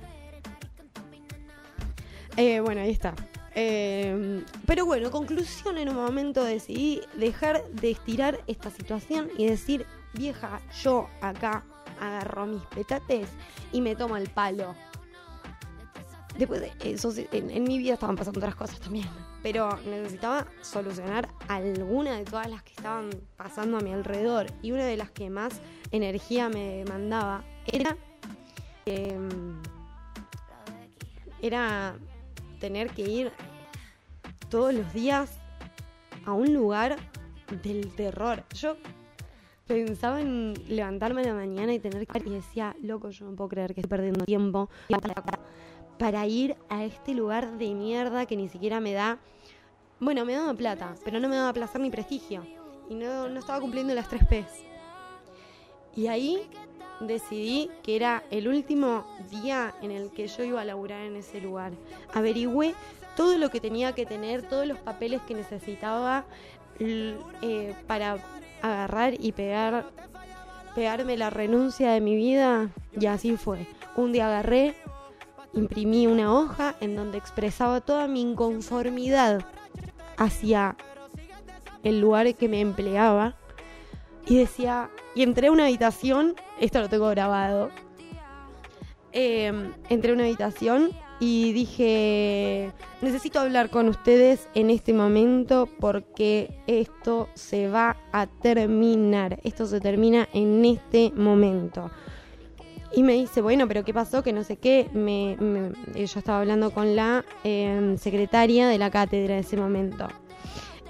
[2.36, 3.14] Eh, bueno, ahí está.
[3.58, 9.86] Em, pero bueno, conclusión, en un momento decidí dejar de estirar esta situación y decir,
[10.12, 11.64] vieja, yo acá
[11.98, 13.28] agarro mis petates
[13.72, 14.74] y me tomo el palo.
[16.36, 19.08] Después de eso, en, mi vida estaban pasando otras cosas también,
[19.42, 24.48] pero necesitaba solucionar alguna de todas las que estaban pasando a mi alrededor.
[24.60, 27.42] Y una de las que más energía me demandaba
[27.72, 27.96] era...
[28.84, 29.62] Em,
[31.42, 31.96] era
[32.58, 33.32] tener que ir
[34.48, 35.38] todos los días
[36.24, 36.96] a un lugar
[37.62, 38.44] del terror.
[38.54, 38.76] Yo
[39.66, 43.48] pensaba en levantarme en la mañana y tener que y decía, loco, yo no puedo
[43.48, 44.68] creer que estoy perdiendo tiempo
[45.98, 49.18] para ir a este lugar de mierda que ni siquiera me da,
[49.98, 52.44] bueno, me daba plata, pero no me daba placer ni prestigio.
[52.88, 54.64] Y no, no estaba cumpliendo las tres P's.
[55.96, 56.48] Y ahí
[57.00, 61.40] decidí que era el último día en el que yo iba a laburar en ese
[61.40, 61.72] lugar.
[62.12, 62.74] Averigüé
[63.16, 66.24] todo lo que tenía que tener, todos los papeles que necesitaba
[66.78, 68.18] eh, para
[68.62, 69.86] agarrar y pegar,
[70.74, 72.68] pegarme la renuncia de mi vida.
[72.98, 73.66] Y así fue.
[73.96, 74.74] Un día agarré,
[75.54, 79.44] imprimí una hoja en donde expresaba toda mi inconformidad
[80.18, 80.76] hacia
[81.82, 83.36] el lugar que me empleaba
[84.26, 87.70] y decía, y entré a una habitación, esto lo tengo grabado,
[89.12, 96.58] em, entré a una habitación y dije, necesito hablar con ustedes en este momento porque
[96.66, 101.90] esto se va a terminar, esto se termina en este momento.
[102.92, 104.22] Y me dice, bueno, pero ¿qué pasó?
[104.22, 104.88] Que no sé qué.
[104.94, 105.36] Me,
[105.94, 110.08] yo estaba hablando con la em, secretaria de la cátedra en ese momento.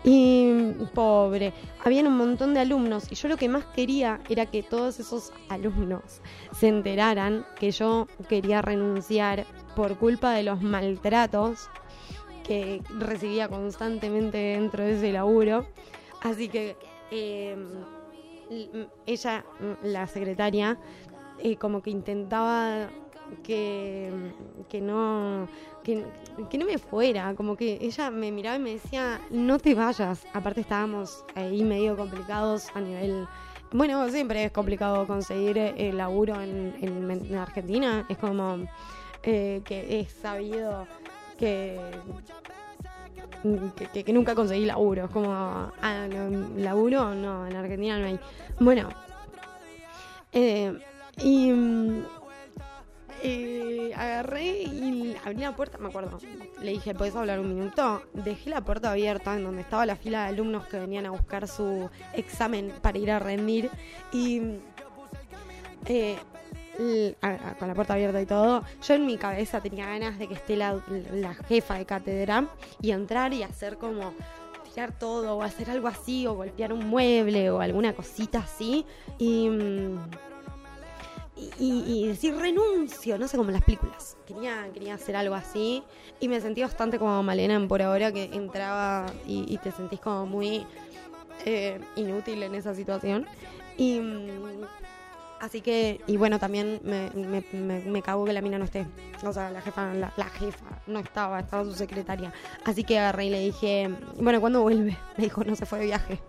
[0.05, 0.53] Y
[0.95, 1.53] pobre,
[1.85, 5.33] habían un montón de alumnos y yo lo que más quería era que todos esos
[5.49, 6.21] alumnos
[6.53, 11.69] se enteraran que yo quería renunciar por culpa de los maltratos
[12.47, 15.67] que recibía constantemente dentro de ese laburo.
[16.23, 16.77] Así que
[17.11, 17.67] em,
[19.07, 19.45] ella,
[19.83, 20.79] la secretaria,
[21.39, 22.89] eh, como que intentaba
[23.43, 24.11] que,
[24.69, 25.49] que no
[25.87, 30.27] que, no me fuera, como que ella me miraba y me decía, no te vayas.
[30.33, 33.27] Aparte estábamos ahí medio complicados a nivel...
[33.73, 38.07] Bueno, siempre es complicado conseguir el eh, laburo en, en, Argentina.
[38.09, 38.59] Es como
[39.23, 40.87] eh, que es sabido
[41.37, 41.79] que,
[43.93, 45.05] que, nunca conseguí laburo.
[45.05, 46.09] Es como, ah,
[46.57, 48.21] laburo, no, en Argentina no hay.
[48.61, 48.89] Bueno,
[50.33, 50.79] eh,
[51.23, 51.51] Y
[53.23, 56.19] eh, agarré y abrí la puerta, me acuerdo.
[56.61, 58.03] Le dije, ¿puedes hablar un minuto?
[58.13, 61.49] Dejé la puerta abierta en donde estaba la fila de alumnos que venían a buscar
[61.49, 63.71] su examen para ir a rendir.
[64.13, 64.43] Y
[65.87, 66.17] eh,
[67.59, 70.57] con la puerta abierta y todo, yo en mi cabeza tenía ganas de que esté
[70.57, 70.79] la,
[71.13, 72.47] la jefa de cátedra
[72.83, 74.13] y entrar y hacer como
[74.77, 78.85] tirar todo o hacer algo así o golpear un mueble o alguna cosita así
[79.19, 79.99] y, mm,
[81.59, 84.17] y, decir renuncio, no sé, como en las películas.
[84.27, 85.83] Quería, quería hacer algo así
[86.19, 90.67] y me sentí bastante como Malena por ahora que entraba y, te sentís como muy
[91.45, 93.27] eh, inútil en esa situación.
[93.77, 94.65] Y mm,
[95.41, 98.87] Así que, y bueno, también me, me, me, cago que la mina no esté.
[99.23, 102.33] O sea, la jefa, la, jefa no estaba, estaba su secretaria.
[102.65, 104.97] Así que agarré y le dije, bueno, ¿cuándo vuelve?
[105.19, 106.21] Me dijo, no se fue de viaje.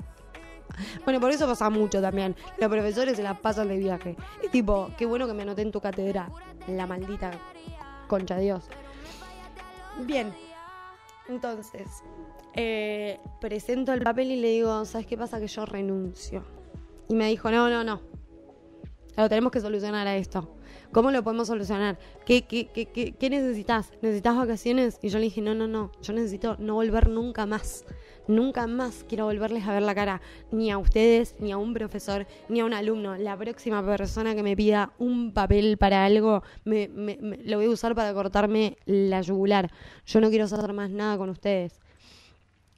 [1.03, 2.35] Bueno, por eso pasa mucho también.
[2.57, 4.15] Los profesores se la pasan de viaje.
[4.43, 6.29] Es tipo, qué bueno que me anoté en tu cátedra.
[6.67, 7.31] La maldita
[8.07, 8.65] concha Dios.
[10.05, 10.33] Bien.
[11.29, 12.03] Entonces,
[12.53, 15.39] eh, presento el papel y le digo, ¿sabes qué pasa?
[15.39, 16.43] Que yo renuncio.
[17.09, 18.01] Y me dijo, no, no, no
[19.13, 20.47] Claro, tenemos que solucionar a esto.
[20.91, 21.97] ¿Cómo lo podemos solucionar?
[22.23, 23.91] ¿Qué, qué, qué, qué, necesitas?
[24.01, 24.99] ¿Necesitas vacaciones?
[25.01, 27.83] Y yo le dije, no, no, no, yo necesito no volver nunca más.
[28.27, 32.27] Nunca más quiero volverles a ver la cara, ni a ustedes, ni a un profesor,
[32.49, 33.15] ni a un alumno.
[33.15, 36.89] La próxima persona que me pida un papel para algo, me,
[37.45, 39.71] lo voy a usar para cortarme la yugular.
[40.05, 41.79] Yo no quiero hacer más nada con ustedes.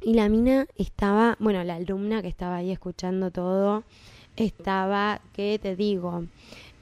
[0.02, 3.84] Y la mina estaba, bueno, la alumna que estaba ahí escuchando todo,
[4.36, 6.26] estaba, ¿qué te digo?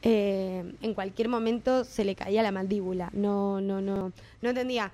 [0.04, 3.10] Eh, en cualquier momento se le caía la mandíbula.
[3.14, 4.92] No, no, no, no entendía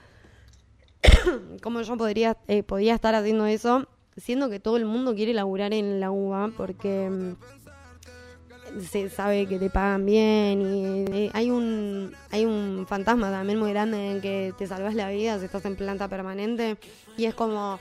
[1.62, 3.88] cómo yo podría, eh, estar haciendo eso,
[4.18, 9.60] siendo que todo el mundo quiere laburar en la UBA porque mm, se sabe que
[9.60, 14.54] te pagan bien y eh, hay un hay un fantasma también muy grande en que
[14.58, 16.78] te salvas la vida si estás en planta permanente
[17.16, 17.80] y es como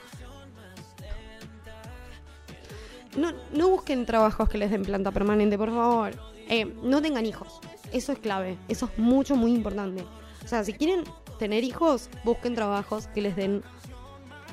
[3.17, 6.13] no, no busquen trabajos que les den planta permanente, por favor.
[6.49, 7.59] Eh, no tengan hijos.
[7.91, 8.57] Eso es clave.
[8.67, 10.03] Eso es mucho, muy importante.
[10.43, 11.03] O sea, si quieren
[11.37, 13.63] tener hijos, busquen trabajos que les den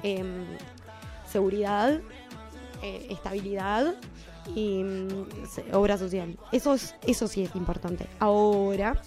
[0.03, 0.45] em,
[1.31, 2.01] seguridad,
[2.83, 3.95] eh, estabilidad
[4.55, 5.27] y mm,
[5.73, 6.39] obra social.
[6.53, 8.07] Eso, es, eso sí es importante.
[8.19, 9.01] Ahora,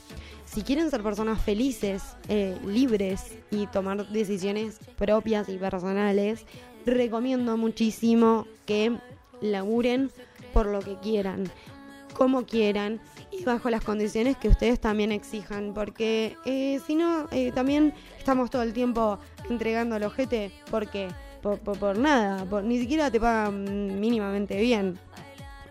[0.46, 6.46] si quieren ser personas felices, eh, libres y tomar decisiones propias y personales,
[6.86, 8.98] recomiendo muchísimo que
[9.42, 10.12] laburen
[10.54, 11.50] por lo que quieran,
[12.16, 13.02] como quieran
[13.40, 18.50] y bajo las condiciones que ustedes también exijan, porque eh, si no, eh, también estamos
[18.50, 19.20] todo el tiempo
[19.50, 21.08] entregando al ojete, porque
[21.42, 25.00] por, por, nada, ni siquiera te pagan mínimamente bien.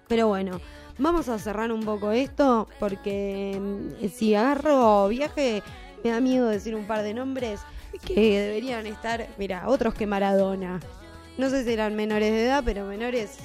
[0.09, 0.61] Pero bueno,
[0.99, 5.63] vamos a cerrar un poco esto, porque mm, si agarro viaje,
[6.05, 7.61] me da miedo decir un par de nombres
[8.05, 10.81] que deberían estar, mira, otros que Maradona.
[11.39, 13.39] No sé si eran menores de edad, pero menores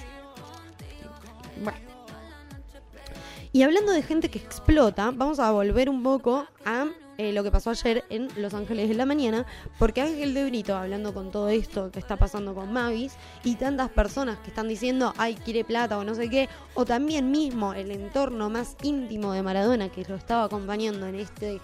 [3.54, 7.50] Y hablando de gente que explota, vamos a volver un poco a eh, lo que
[7.50, 9.46] pasó ayer en Los Ángeles de la Mañana,
[9.80, 13.90] porque Ángel de Brito, hablando con todo esto que está pasando con Mavis, y tantas
[13.90, 17.90] personas que están diciendo, ay, quiere plata o no sé qué, o también mismo el
[17.90, 21.60] entorno más íntimo de Maradona que lo estaba acompañando en este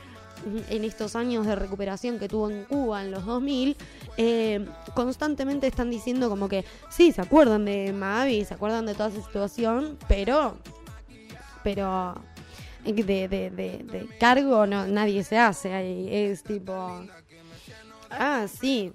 [0.69, 3.77] en estos años de recuperación que tuvo en Cuba en los 2000,
[4.17, 9.07] eh, constantemente están diciendo como que sí, se acuerdan de Mavi, se acuerdan de toda
[9.07, 10.57] esa situación, pero,
[11.63, 12.15] pero
[12.83, 16.07] de, de, de, cargo no, nadie se hace ahí.
[16.11, 17.05] Es tipo,
[18.09, 18.91] ah, sí,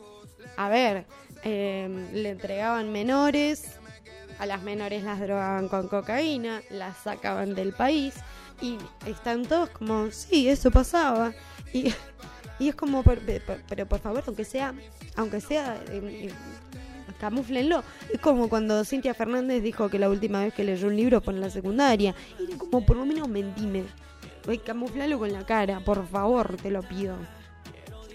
[0.57, 1.07] a ver,
[1.45, 3.79] eh, le entregaban menores,
[4.39, 8.15] a las menores las drogaban con cocaína, las sacaban del país
[8.61, 8.77] y
[9.07, 11.33] están todos como, sí, eso pasaba.
[11.73, 11.93] Y,
[12.59, 14.75] y es como, pero, por favor, aunque sea,
[15.17, 16.33] aunque sea, eh, eh,
[17.19, 17.83] camuflenlo.
[18.13, 21.35] Es como cuando Cintia Fernández dijo que la última vez que leyó un libro fue
[21.35, 22.15] en la secundaria.
[22.39, 23.85] Y como, por lo menos mentime.
[24.65, 27.17] Camuflalo con la cara, por favor, te lo pido.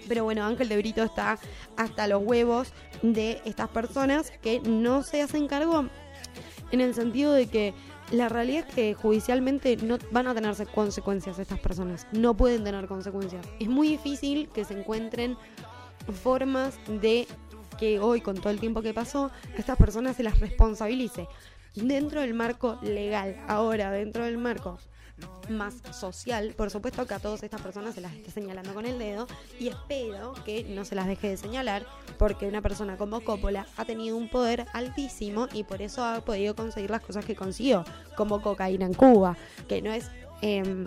[0.08, 1.38] Pero bueno, Ángel de Brito está
[1.78, 5.86] hasta los huevos de estas personas que no se hacen cargo
[6.72, 7.74] en el sentido de que
[8.12, 12.08] la realidad es que judicialmente no van a tener consecuencias estas personas.
[12.12, 13.46] No pueden tener consecuencias.
[13.60, 15.38] Es muy difícil que se encuentren
[16.22, 17.28] formas de
[17.76, 21.28] que hoy, con todo el tiempo que pasó, estas personas se las responsabilice
[21.76, 23.38] dentro del marco legal.
[23.48, 24.78] Ahora, dentro del marco
[25.50, 28.98] más social, por supuesto que a todas estas personas se las esté señalando con el
[28.98, 29.28] dedo
[29.60, 31.86] y espero que no se las deje de señalar
[32.18, 36.56] porque una persona como Coppola ha tenido un poder altísimo y por eso ha podido
[36.56, 37.86] conseguir las cosas que consiguió,
[38.18, 40.10] como cocaína en Cuba, que no es
[40.42, 40.86] em,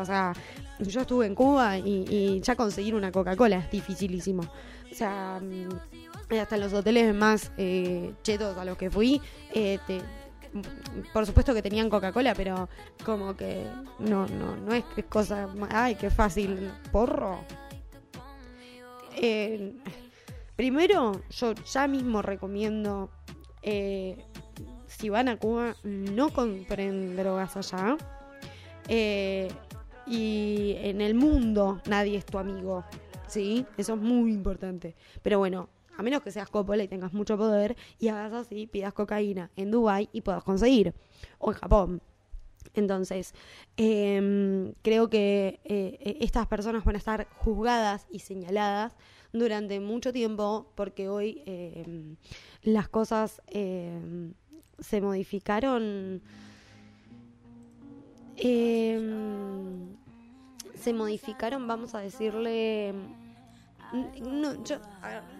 [0.00, 0.32] o sea,
[0.80, 4.42] yo estuve en Cuba y, ya conseguir una Coca-Cola es dificilísimo.
[4.92, 9.20] O sea, mm, hasta los hoteles más eh, chetos a los que fui,
[9.54, 9.78] eh,
[11.12, 12.68] por supuesto que tenían Coca-Cola, pero
[13.04, 13.64] como que
[13.98, 17.40] no, no, no es cosa, ay, qué fácil, porro.
[19.16, 19.74] Eh,
[20.56, 23.10] primero, yo ya mismo recomiendo,
[23.62, 27.96] si van a Cuba, no compren drogas allá.
[28.88, 29.48] Eh,
[30.06, 32.84] y en el mundo nadie es tu amigo,
[33.32, 33.66] ¿sí?
[33.78, 34.94] Eso es muy importante.
[35.22, 38.92] Pero bueno, a menos que seas Coppola y tengas mucho poder y hagas así, pidas
[38.92, 40.94] cocaína en Dubai y puedas conseguir,
[41.38, 42.02] o en Japón.
[42.74, 43.34] Entonces,
[43.76, 48.94] em, creo que eh, estas personas van a estar juzgadas y señaladas
[49.32, 52.16] durante mucho tiempo porque hoy em,
[52.62, 54.34] las cosas em,
[54.78, 56.22] se modificaron
[60.82, 62.92] se modificaron, vamos a decirle...
[63.92, 64.76] No, yo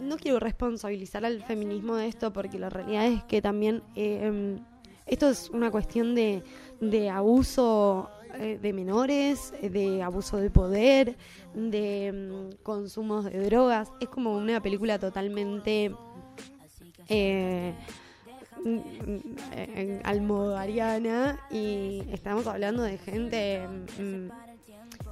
[0.01, 4.59] no quiero responsabilizar al feminismo de esto porque la realidad es que también em,
[5.07, 6.43] esto es una cuestión de,
[6.81, 11.17] de abuso eh, de menores, de abuso de poder,
[11.55, 13.91] de em, consumos de drogas.
[14.01, 15.95] Es como una película totalmente
[17.09, 17.75] eh,
[20.05, 23.67] almodariana y estamos hablando de gente
[23.99, 24.52] mm,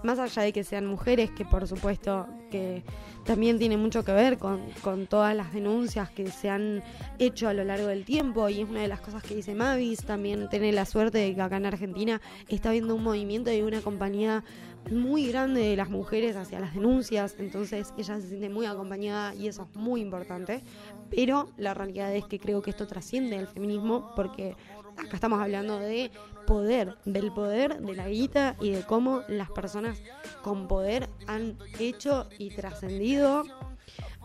[0.03, 2.83] más allá de que sean mujeres, que por supuesto que
[3.25, 6.83] también tiene mucho que ver con, con, todas las denuncias que se han
[7.19, 10.05] hecho a lo largo del tiempo y es una de las cosas que dice Mavis,
[10.05, 13.81] también tiene la suerte de que acá en Argentina está viendo un movimiento y una
[13.83, 14.43] compañía
[14.91, 19.47] muy grande de las mujeres hacia las denuncias, entonces ella se siente muy acompañada y
[19.47, 20.63] eso es muy importante,
[21.11, 24.57] pero la realidad es que creo que esto trasciende el feminismo porque
[24.97, 26.11] acá estamos hablando de
[26.46, 30.03] poder, del poder de la guita y de cómo las personas
[30.42, 33.44] con poder han hecho y trascendido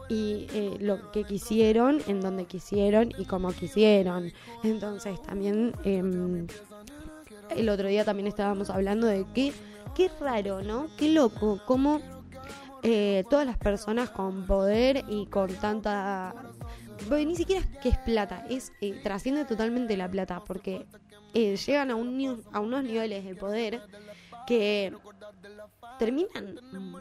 [0.10, 4.32] y eh, lo que quisieron, en donde quisieron y como quisieron.
[4.64, 6.48] Entonces también em,
[7.56, 9.54] el otro día también estábamos hablando de que
[9.96, 10.88] qué raro, ¿no?
[10.98, 12.02] Qué loco, cómo
[12.84, 16.36] eh, todas las personas con poder y con tanta...
[17.10, 20.86] ni siquiera es que es plata, es eh, trasciende totalmente la plata, porque
[21.36, 23.82] eh, llegan a, un, a unos niveles de poder
[24.48, 24.94] que
[26.00, 26.60] terminan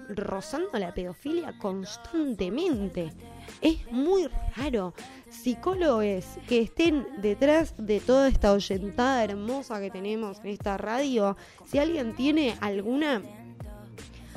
[0.09, 3.12] rozando la pedofilia constantemente.
[3.61, 4.94] Es muy raro.
[5.31, 11.79] Psicólogos que estén detrás de toda esta oyentada hermosa que tenemos en esta radio, si
[11.79, 13.23] alguien tiene alguna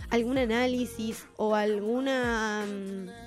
[0.09, 3.26] algún análisis o alguna mm,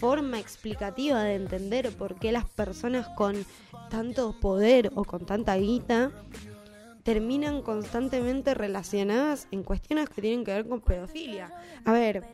[0.00, 3.44] forma explicativa de entender por qué las personas con
[3.90, 6.10] tanto poder o con tanta guita
[7.02, 11.52] terminan constantemente relacionadas en cuestiones que tienen que ver con pedofilia.
[11.84, 12.24] A ver,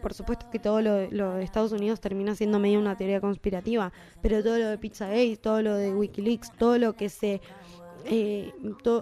[0.00, 4.40] por supuesto que todo lo, de Estados Unidos termina siendo medio una teoría conspirativa, pero
[4.42, 7.40] todo lo de Pizzagate, todo lo de Wikileaks, todo lo que se...
[8.06, 8.52] Eh,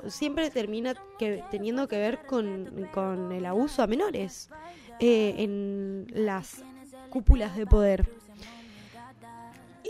[0.09, 4.51] siempre termina que, teniendo que ver con, el abuso a menores
[4.99, 6.65] eh, en las
[7.09, 8.09] cúpulas de poder.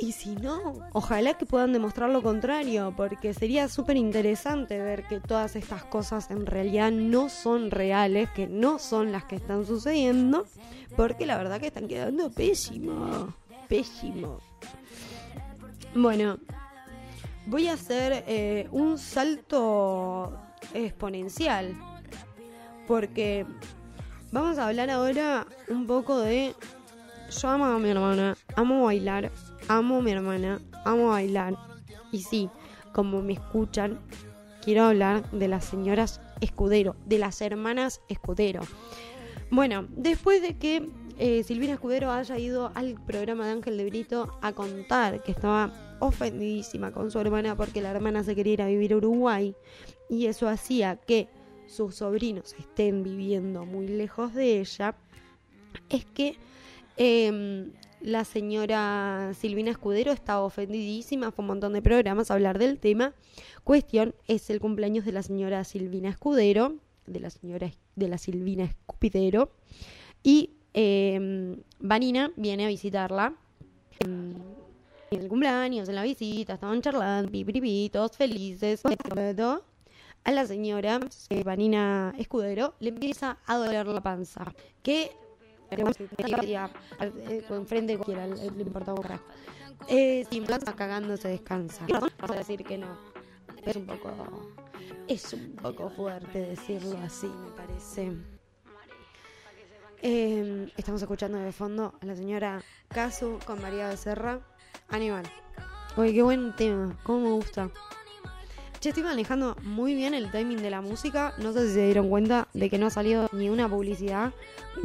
[0.01, 5.19] Y si no, ojalá que puedan demostrar lo contrario, porque sería súper interesante ver que
[5.19, 10.47] todas estas cosas en realidad no son reales, que no son las que están sucediendo,
[10.97, 13.35] porque la verdad que están quedando pésimo,
[13.69, 14.39] pésimo.
[15.97, 16.39] Bueno,
[17.47, 20.33] voy a hacer eh, un salto
[20.75, 21.77] exponencial,
[22.87, 23.47] porque
[24.31, 26.55] vamos a hablar ahora un poco de...
[27.31, 29.31] Yo amo a mi hermana, amo bailar
[29.69, 31.55] amo a mi hermana, amo bailar.
[32.11, 32.49] Y sí,
[32.93, 34.01] como me escuchan,
[34.63, 38.63] quiero hablar de las señoras Escudero, de las hermanas Escudero.
[39.51, 40.89] Bueno, después de que
[41.19, 45.73] eh, Silvina Escudero haya ido al programa de Ángel de Brito a contar que estaba
[46.01, 49.55] ofendidísima con su hermana porque la hermana se quería ir a vivir a Uruguay
[50.09, 51.29] y eso hacía que
[51.67, 54.95] sus sobrinos estén viviendo muy lejos de ella,
[55.91, 56.37] es que
[56.99, 62.79] em, la señora Silvina Escudero estaba ofendidísima, fue un montón de programas a hablar del
[62.79, 63.15] tema.
[63.65, 66.77] Cuestión es el cumpleaños de la señora Silvina Escudero,
[67.07, 69.51] de la señora de la Silvina Escupidero,
[70.23, 73.35] y eh, Vanina viene a visitarla.
[74.01, 74.37] En,
[75.11, 78.83] el cumpleaños, en la visita, estaban charlando, pi, todos felices.
[80.25, 84.53] A la señora eh, Vanina Escudero le empieza a doler la panza.
[84.83, 85.11] Que
[87.51, 89.25] enfrente de cualquiera, le importaba un carajo.
[89.89, 91.87] Eh, si me cagando se descansa.
[91.89, 92.99] Vamos a decir que no.
[93.65, 94.11] Es un poco.
[95.07, 98.13] Es un poco fuerte decirlo así, me parece.
[100.03, 104.41] Eh, estamos escuchando de fondo a la señora Casu con María Becerra.
[104.89, 105.25] Animal.
[105.97, 106.97] Oye, qué buen tema.
[107.03, 107.71] Cómo me gusta.
[108.81, 111.35] Che, estoy manejando muy bien el timing de la música.
[111.39, 114.33] No sé si se dieron cuenta de que no ha salido ni una publicidad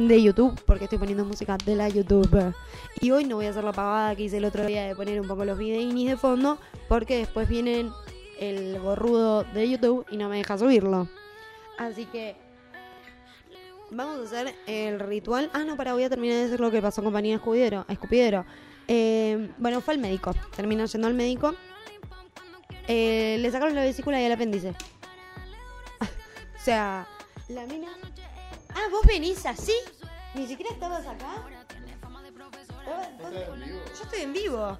[0.00, 2.52] de YouTube, porque estoy poniendo música de la YouTube.
[3.00, 5.20] Y hoy no voy a hacer la pagada que hice el otro día de poner
[5.20, 7.92] un poco los videínis de fondo, porque después vienen
[8.40, 11.08] el gorrudo de YouTube y no me deja subirlo.
[11.78, 12.34] Así que
[13.92, 15.50] vamos a hacer el ritual.
[15.52, 17.84] Ah, no, para, voy a terminar de decir lo que pasó con Escudero.
[17.88, 18.44] Escupidero.
[18.88, 20.32] Eh, bueno, fue al médico.
[20.56, 21.54] Terminó yendo al médico.
[22.88, 24.70] Eh, le sacaron la vesícula y el apéndice.
[26.00, 27.06] o sea,
[27.48, 27.88] la mina.
[28.74, 29.74] Ah, vos venís así.
[30.34, 31.42] Ni siquiera estabas acá.
[33.96, 34.78] Yo estoy en vivo.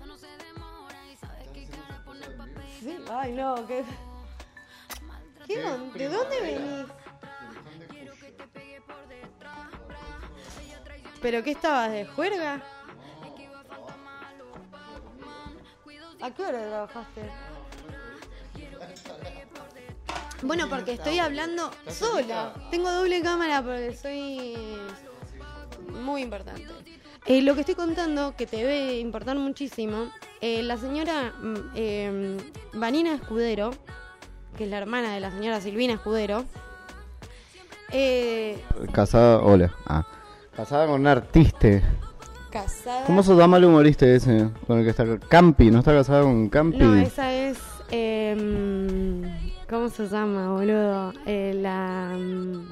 [2.80, 3.84] Sí, Ay, no, qué.
[5.46, 6.86] ¿Qué don- ¿De dónde venís?
[11.22, 12.62] ¿Pero qué estabas de juerga?
[16.20, 17.22] ¿A qué hora trabajaste?
[20.42, 22.52] Bueno, porque estoy hablando sola.
[22.70, 24.57] Tengo doble cámara porque soy
[26.02, 26.66] muy importante.
[27.26, 30.11] Eh, lo que estoy contando, que te debe importar muchísimo,
[30.42, 32.36] eh, la señora mm, eh,
[32.74, 33.70] Vanina Escudero,
[34.59, 36.44] que es la hermana de la señora Silvina Escudero,
[37.96, 38.59] eh,
[38.90, 39.72] Casada, hola.
[39.86, 40.05] Ah.
[40.57, 41.80] Casada con un artista.
[42.50, 43.05] casada...
[43.07, 44.48] ¿Cómo se llama el humorista ese?
[44.66, 46.78] Con el que está Campi, ¿no está casada con Campi?
[46.78, 47.59] No, esa es.
[47.95, 49.22] Em,
[49.68, 51.12] ¿Cómo se llama, boludo?
[51.26, 52.14] Eh, la.
[52.16, 52.68] mm,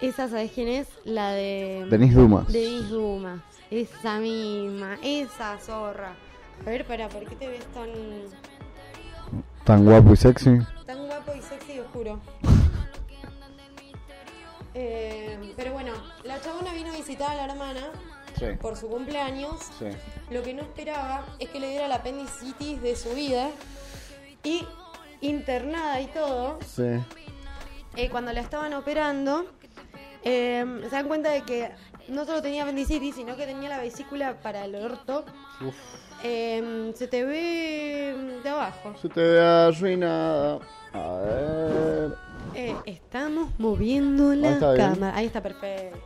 [0.00, 0.86] esa, ¿sabes quién es?
[1.04, 1.86] La de.
[1.90, 2.46] Denis Dumas.
[2.52, 3.40] Denis Dumas.
[3.70, 4.98] Esa misma.
[5.02, 6.14] Esa zorra.
[6.66, 7.88] A ver, para, ¿por qué te ves tan.
[9.64, 10.58] Tan guapo y sexy.
[10.86, 12.20] tan guapo y sexy y oscuro?
[14.78, 15.92] Eh, pero bueno,
[16.24, 17.80] la chabona vino a visitar a la hermana
[18.38, 18.44] Sí.
[18.60, 19.54] por su cumpleaños.
[19.78, 19.86] Sí.
[20.30, 23.48] Lo que no esperaba es que le diera la apendicitis de su vida
[24.46, 24.64] y
[25.20, 26.84] internada y todo, Sí.
[27.96, 29.46] eh, cuando la estaban operando,
[30.22, 31.70] eh, se dan cuenta de que
[32.08, 35.24] no solo tenía apendicitis, sino que tenía la vesícula para el orto.
[35.66, 35.74] Uf.
[36.22, 38.94] Eh, se te ve de abajo.
[39.00, 40.60] Se te ve arruinada.
[40.92, 42.12] A ver.
[42.54, 44.94] Eh, estamos moviendo la Ahí está bien.
[44.94, 45.16] cámara.
[45.16, 45.98] Ahí está perfecto.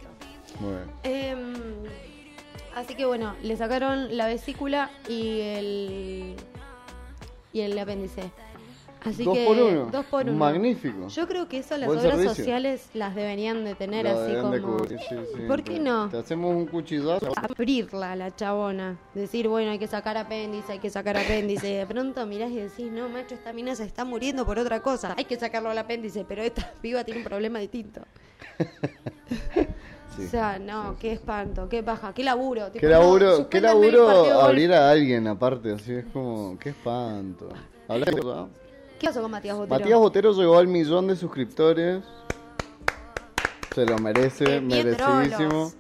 [0.59, 0.91] Muy bien.
[1.05, 1.55] Em,
[2.74, 6.36] así que bueno, le sacaron la vesícula y el
[7.53, 8.31] y el apéndice.
[9.03, 9.87] Así dos que por uno.
[9.91, 10.35] dos por uno.
[10.35, 11.09] Magnífico.
[11.09, 12.35] Yo creo que eso las obras servicio.
[12.35, 15.43] sociales las deberían de tener así como cubrir, sí, sí.
[15.49, 16.11] ¿Por qué no?
[16.11, 17.33] Te hacemos un cuchillazo.
[17.37, 21.87] abrirla la chabona, decir, bueno, hay que sacar apéndice, hay que sacar apéndice, y de
[21.87, 25.25] pronto mirás y decís, no, macho, esta mina se está muriendo por otra cosa, hay
[25.25, 28.03] que sacarlo al apéndice, pero esta piba tiene un problema distinto.
[30.21, 30.27] Sí.
[30.27, 32.66] O sea, no, qué espanto, qué paja, qué laburo.
[32.66, 36.59] tipo, Qué no, laburo, qué partido de laburo abrir a alguien aparte, así es como,
[36.59, 37.49] qué espanto.
[37.89, 38.49] Habla de cosa.
[38.99, 39.79] ¿Qué pasó con Matías Botero?
[39.79, 42.05] Matías Botero llegó al millón de suscriptores.
[43.75, 45.73] Se lo merece, merecidísimo.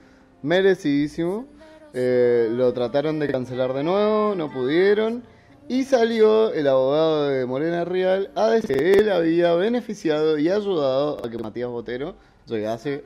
[0.42, 1.46] Merecidísimo.
[1.92, 5.22] Eh, lo trataron de cancelar de nuevo, no pudieron.
[5.68, 11.24] Y salió el abogado de Morena Real a decir que él había beneficiado y ayudado
[11.24, 12.14] a que Matías Botero
[12.56, 13.04] llegase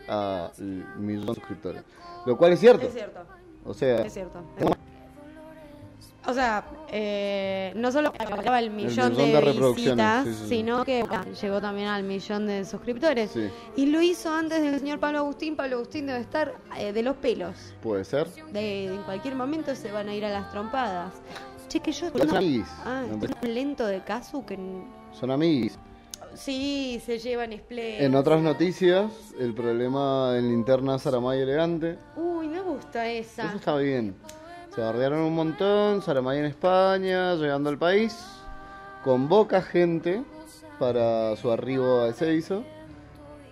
[0.99, 1.83] millón de suscriptores.
[2.27, 2.87] Lo cual es cierto.
[2.87, 3.21] Es cierto,
[3.65, 4.43] O sea, es cierto.
[6.27, 10.49] O sea, eh, no solo llegaba el millón, millón de, visitas, sí, sí, sí.
[10.49, 13.33] sino que bueno, llegó también al millón de suscriptores.
[13.77, 15.55] Y lo hizo antes del señor Pablo Agustín.
[15.55, 17.75] Pablo Agustín debe estar eh, de los pelos.
[17.83, 18.27] puede ser.
[18.53, 21.13] De, en cualquier momento se van a ir a las trompadas.
[21.69, 22.11] Che, que yo...
[22.11, 22.67] Son amiguis.
[22.85, 24.59] Ah, estoy tan lento de Casu que...
[25.13, 25.79] Son amiguis.
[26.35, 28.01] Sí, se llevan split.
[28.01, 31.99] En otras noticias, el problema en linterna Saramay elegante.
[32.17, 33.47] Uy, me gusta esa.
[33.47, 34.15] Eso está bien.
[34.75, 38.17] Se bardearon un montón, Saramay en España, llegando al país.
[39.05, 40.25] Convoca gente
[40.79, 42.65] para su arribo a Ezeizo.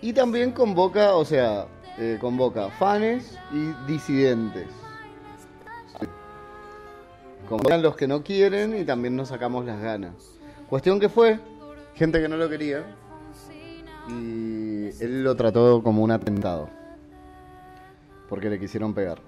[0.01, 1.67] Y también convoca, o sea,
[1.97, 4.67] eh, convoca fans y disidentes.
[7.47, 10.13] Convocan los que no quieren y también nos sacamos las ganas.
[10.69, 11.39] Cuestión que fue,
[12.03, 12.83] gente que no lo quería.
[14.09, 16.69] Y él lo trató como un atentado.
[18.27, 19.19] Porque le quisieron pegar.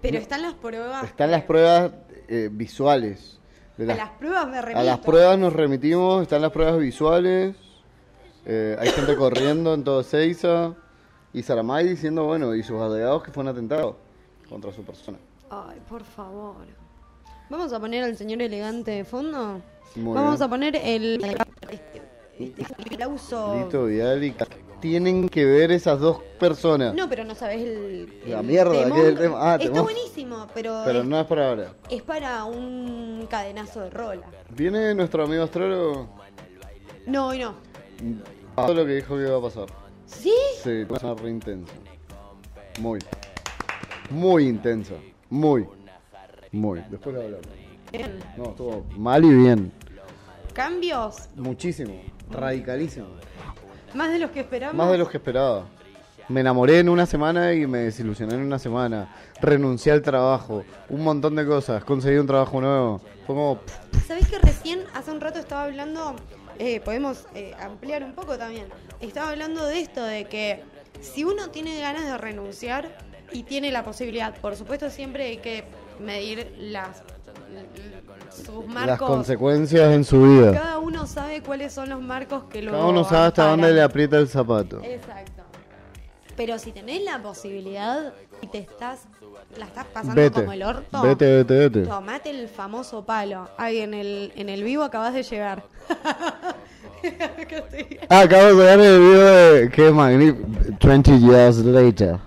[0.00, 1.02] Pero están las pruebas.
[1.04, 1.90] Están las pruebas
[2.28, 3.40] eh, visuales.
[3.76, 4.78] De A las- las pruebas me remito.
[4.78, 7.56] a las pruebas nos remitimos, están las pruebas visuales.
[8.46, 10.74] eh, hay gente corriendo en todo Seiza.
[11.32, 13.96] Y Saramay diciendo, bueno, y sus alegados que fue un atentado
[14.48, 15.18] contra su persona.
[15.50, 16.54] Ay, por favor.
[17.56, 19.60] Vamos a poner al señor elegante de fondo.
[19.94, 20.42] Muy Vamos bien.
[20.42, 21.24] a poner el
[22.36, 23.54] este aplauso.
[23.64, 24.34] Lito Vidal y
[24.80, 26.96] tienen que ver esas dos personas.
[26.96, 28.12] No, pero no sabes el.
[28.26, 28.92] La mierda, temón.
[28.94, 29.36] que es el tema.
[29.38, 29.84] Ah, Está temón.
[29.84, 31.72] buenísimo, pero, Pero es, no es para ahora.
[31.88, 34.26] es para un cadenazo de rola.
[34.50, 36.08] ¿Viene nuestro amigo astrólogo?
[37.06, 37.54] No, y no.
[38.56, 39.66] Todo lo que dijo que iba a pasar.
[40.06, 40.34] ¿Sí?
[40.60, 41.72] Sí, va a re intenso.
[42.80, 42.98] Muy.
[44.10, 44.96] Muy intenso.
[45.30, 45.64] Muy.
[46.54, 46.82] Muy.
[46.88, 47.46] Después lo hablamos.
[47.90, 48.18] Bien.
[48.36, 49.72] No, estuvo mal y bien.
[50.52, 51.28] ¿Cambios?
[51.36, 52.00] Muchísimo.
[52.30, 53.08] Radicalísimo.
[53.92, 54.76] Más de los que esperamos.
[54.76, 55.66] Más de los que esperaba.
[56.28, 59.14] Me enamoré en una semana y me desilusioné en una semana.
[59.40, 60.64] Renuncié al trabajo.
[60.88, 61.84] Un montón de cosas.
[61.84, 63.00] Conseguí un trabajo nuevo.
[63.26, 63.58] Fue como...
[63.58, 66.14] pff, ¿Sabés que recién, hace un rato estaba hablando,
[66.58, 68.66] eh, podemos eh, ampliar un poco también,
[69.00, 70.62] estaba hablando de esto, de que
[71.00, 72.96] si uno tiene ganas de renunciar
[73.32, 75.64] y tiene la posibilidad, por supuesto siempre hay que
[76.00, 77.02] medir las
[78.30, 79.08] sus las marcos.
[79.08, 80.52] consecuencias en su vida.
[80.52, 83.82] Cada uno sabe cuáles son los marcos que lo Cada uno sabe hasta dónde le
[83.82, 84.80] aprieta el zapato.
[84.82, 85.42] Exacto.
[86.36, 89.02] Pero si tenés la posibilidad y te estás,
[89.56, 90.40] la estás pasando Vete.
[90.40, 91.82] como el orto, Vete, vete, vete.
[91.86, 93.48] tomate el famoso palo.
[93.56, 95.64] Ahí en el, en el vivo acabas de llegar.
[98.08, 99.70] Ah, acabo de ver el video de...
[99.70, 100.48] Qué magnífico.
[100.80, 102.18] 20 years later.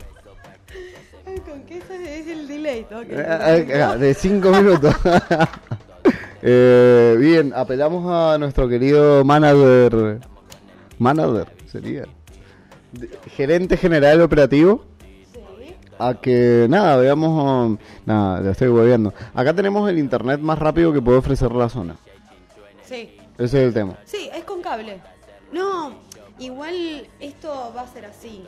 [2.90, 3.02] ¿No?
[3.02, 4.94] Que- Eh, eh, De 5 minutos.
[6.42, 10.20] Eh, bien, apelamos a nuestro querido manager.
[11.00, 12.04] Manager, sería.
[13.36, 14.86] Gerente general operativo.
[16.00, 17.30] A que, nada, veamos.
[17.44, 19.14] um, nada, lo estoy volviendo.
[19.34, 21.96] Acá tenemos el internet más rápido que puede ofrecer la zona.
[22.86, 23.18] Sí.
[23.40, 23.98] Ese es el tema.
[24.06, 25.02] Sí, es con cable.
[25.52, 25.96] No,
[26.38, 28.44] igual esto va a ser así.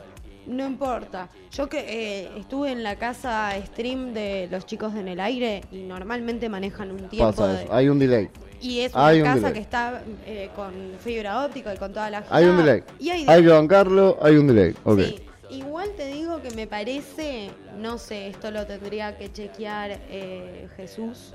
[0.50, 1.28] No importa.
[1.52, 1.78] Yo que
[2.24, 6.48] eh, estuve en la casa stream de los chicos de En el Aire y normalmente
[6.48, 7.64] manejan un tiempo Pasa de...
[7.64, 7.72] eso.
[7.72, 8.28] Hay un delay.
[8.60, 9.52] Y es una un casa delay.
[9.54, 10.72] que está eh, con
[11.02, 12.82] fibra óptica y con toda la Hay un delay.
[12.98, 14.74] Y hay Hay que bancarlo, hay un delay.
[14.96, 15.20] Sí.
[15.50, 21.32] Igual te digo que me parece, no sé, esto lo tendría que chequear eh, Jesús.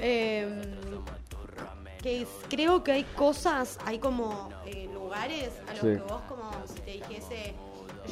[0.00, 0.48] Eh,
[2.02, 5.86] que es- creo que hay cosas, hay como eh, lugares a los Sí.
[5.88, 7.54] que vos como si te dijese,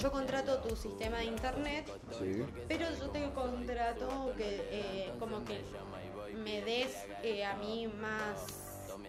[0.00, 2.44] yo contrato tu sistema de internet, Sí.
[2.68, 5.60] pero yo te contrato que eh, como que
[6.42, 8.46] me des eh, a mí más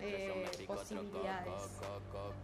[0.02, 1.54] eh, posibilidades.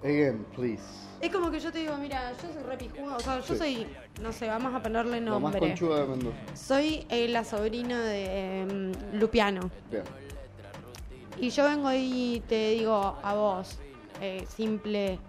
[0.04, 0.84] Again, please.
[1.22, 3.58] Es como que yo te digo, mira, yo soy re pijuda, o sea, yo Sí.
[3.58, 3.88] soy,
[4.22, 5.60] no sé, vamos a ponerle La más nombre.
[5.60, 6.38] conchuda de Mendoza.
[6.56, 9.70] Soy la sobrina de em, Lupiano.
[9.92, 10.04] Bien.
[11.40, 13.78] Y yo vengo y te digo a vos,
[14.22, 15.20] eh, simple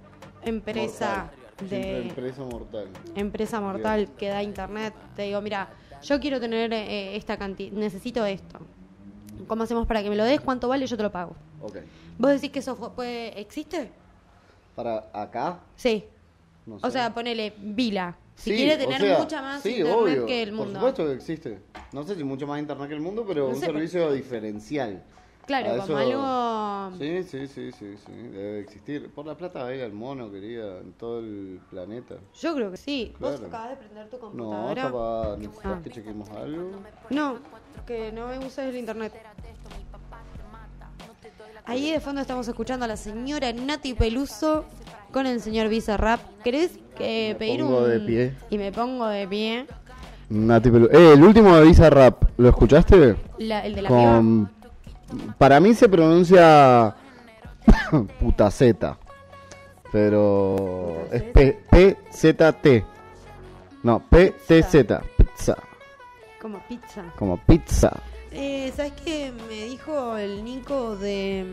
[0.45, 1.44] empresa Mortal.
[1.61, 2.89] De empresa mortal.
[3.15, 5.69] empresa mortal que da internet, te digo, mira,
[6.03, 8.59] yo quiero tener eh, esta cantidad, necesito esto.
[9.47, 10.41] ¿Cómo hacemos para que me lo des?
[10.41, 10.87] ¿Cuánto vale?
[10.87, 11.35] Yo te lo pago.
[11.61, 11.79] Ok.
[12.19, 13.91] ¿Vos decís que eso puede, existe?
[14.75, 16.05] Para acá, Sí.
[16.67, 18.17] no O sea, ponele Vila.
[18.37, 20.81] Si Sí, quiere o tener sea, mucha más sí, internet obvio, que el mundo.
[20.81, 21.59] Por supuesto que existe.
[21.93, 25.03] No sé si mucho más internet que el mundo, pero No un sé, servicio diferencial.
[25.47, 25.99] Claro, A como eso-
[26.91, 26.99] algo.
[26.99, 29.11] Sí, sí, sí, sí, sí, debe existir.
[29.11, 32.15] Por la plata hay al mono, querida, en todo el planeta.
[32.41, 33.13] Yo creo que sí.
[33.21, 33.47] ¿Vos Claro.
[33.49, 34.83] acabas de prender tu No, computadora?
[34.83, 35.37] está para...
[35.37, 35.81] ¿Necesitas Ah.
[35.83, 36.71] que chequemos algo?
[37.11, 37.37] No,
[37.87, 39.13] que no me uses el internet.
[41.67, 44.65] Ahí de fondo estamos escuchando a la señora Nati Peluso
[45.13, 46.21] con el señor Bizarrap.
[46.43, 47.89] ¿Querés que Me pedir pongo un.
[47.91, 48.35] de pie.
[48.51, 49.67] Y me pongo de pie.
[50.29, 53.17] Nati Pelu- Eh, el último de Visa Rap, ¿lo escuchaste?
[53.39, 54.23] La- el de la piba.
[55.39, 56.95] Para mí se pronuncia
[58.21, 58.99] putaceta,
[59.93, 62.85] pero es P- P-Z-T.
[63.83, 65.57] No, P-T-Z, pizza,
[66.41, 67.05] Como pizza.
[67.19, 67.93] como pizza.
[68.31, 71.45] Eh, ¿Sabes qué me dijo el Nico de.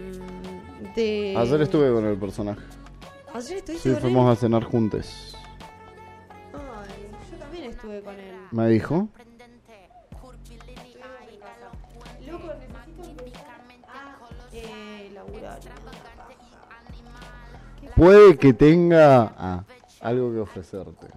[0.96, 1.36] de...
[1.38, 2.62] Ayer estuve con el personaje.
[3.34, 4.02] Ayer estuviste Sí, con él?
[4.02, 5.36] fuimos a cenar juntos.
[6.54, 8.36] Ay, yo también estuve con él.
[8.52, 9.08] Me dijo.
[17.96, 19.64] Puede que tenga ah,
[20.02, 21.08] algo que ofrecerte.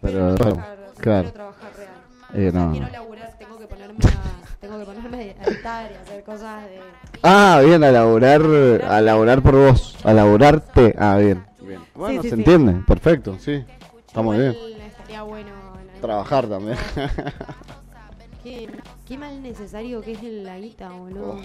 [0.00, 1.32] Pero, trabajar, claro.
[1.32, 1.90] Trabajar real.
[2.34, 2.70] Eh, no.
[2.72, 6.80] quiero laburar, tengo que ponerme a, tengo que ponerme a editar y hacer cosas de...
[7.22, 8.42] Ah, bien, a laburar,
[8.84, 10.94] a laburar por vos, a laburarte.
[10.98, 11.44] Ah, bien.
[11.60, 11.80] Bien.
[11.94, 12.40] Bueno, sí, se sí.
[12.40, 13.64] entiende, perfecto, sí.
[14.06, 14.54] Está muy bien.
[14.86, 15.50] Estaría bueno...
[15.94, 16.76] en- Trabajar también.
[18.44, 18.70] Qué,
[19.04, 21.32] qué mal necesario que es la guita, boludo.
[21.32, 21.40] Oh,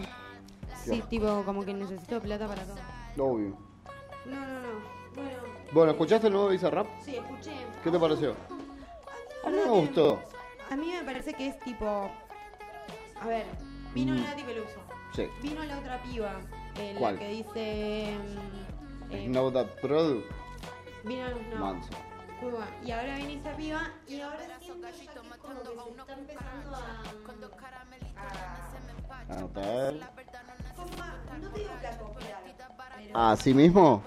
[0.83, 2.77] sí, tipo, como que necesito plata para todo.
[3.33, 3.57] Obvio.
[4.25, 5.01] No, no, no.
[5.15, 5.37] Bueno,
[5.73, 6.87] Bueno, ¿escuchaste el nuevo Bizarrap?
[7.01, 7.51] sí, escuché.
[7.83, 8.35] ¿Qué te pareció?
[9.45, 10.21] A mí me gustó.
[10.69, 12.09] A mí me parece que es tipo...
[13.19, 13.45] A ver,
[13.93, 14.23] vino Mm.
[14.23, 14.79] Nati Peluso.
[15.15, 15.27] Sí.
[15.41, 16.39] Vino la otra piba.
[16.77, 17.15] Eh, ¿Cuál?
[17.15, 18.15] La que dice...
[19.09, 20.25] mm, eh, Know that product.
[21.03, 21.89] vino- no, Manso.
[22.83, 26.75] Y ahora viene esta piba y ahora siento que es como que se está empezando
[26.75, 27.03] a...
[29.29, 29.99] a A ver.
[33.13, 34.01] ¿Así mismo?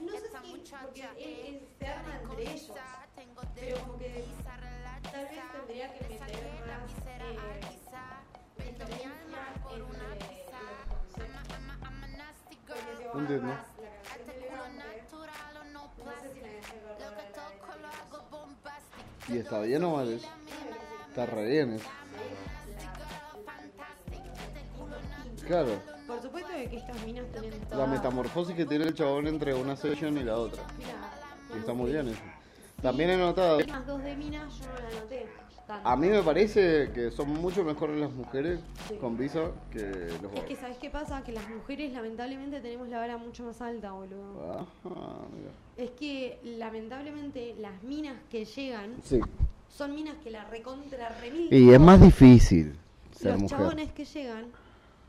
[0.00, 2.70] No sé si porque se arma entre ellos,
[3.54, 4.24] pero como que
[5.02, 6.18] tal vez tendría que meter
[6.66, 8.02] más eh, diferencia
[8.58, 8.86] entre
[9.78, 9.90] los.
[13.12, 14.84] Porque la canción de Levante,
[16.04, 16.82] no sé si la canción
[19.28, 20.20] de ¿Y está bien o mal?
[21.08, 21.88] Está re bien eso.
[25.50, 27.86] Claro, Por supuesto que estas minas tienen la toda...
[27.88, 30.62] metamorfosis que tiene el chabón entre una session y la otra.
[30.78, 32.20] Mira, está muy bien eso.
[32.80, 35.26] También he notado, Las dos de minas yo no la noté.
[35.66, 35.88] tanto.
[35.88, 38.94] a mí me parece que son mucho mejores las mujeres Sí.
[39.00, 39.80] con visa que
[40.22, 40.54] los Es que.
[40.54, 41.20] ¿sabes qué pasa?
[41.24, 44.50] Que las mujeres lamentablemente tenemos la vara mucho más alta, boludo.
[44.52, 44.68] Ajá,
[45.36, 45.50] mira.
[45.76, 49.18] Es que lamentablemente las minas que llegan Sí.
[49.68, 51.52] son minas que la recontra remil.
[51.52, 52.76] Y es más difícil
[53.10, 53.58] ser Los mujer.
[53.58, 54.44] chabones que llegan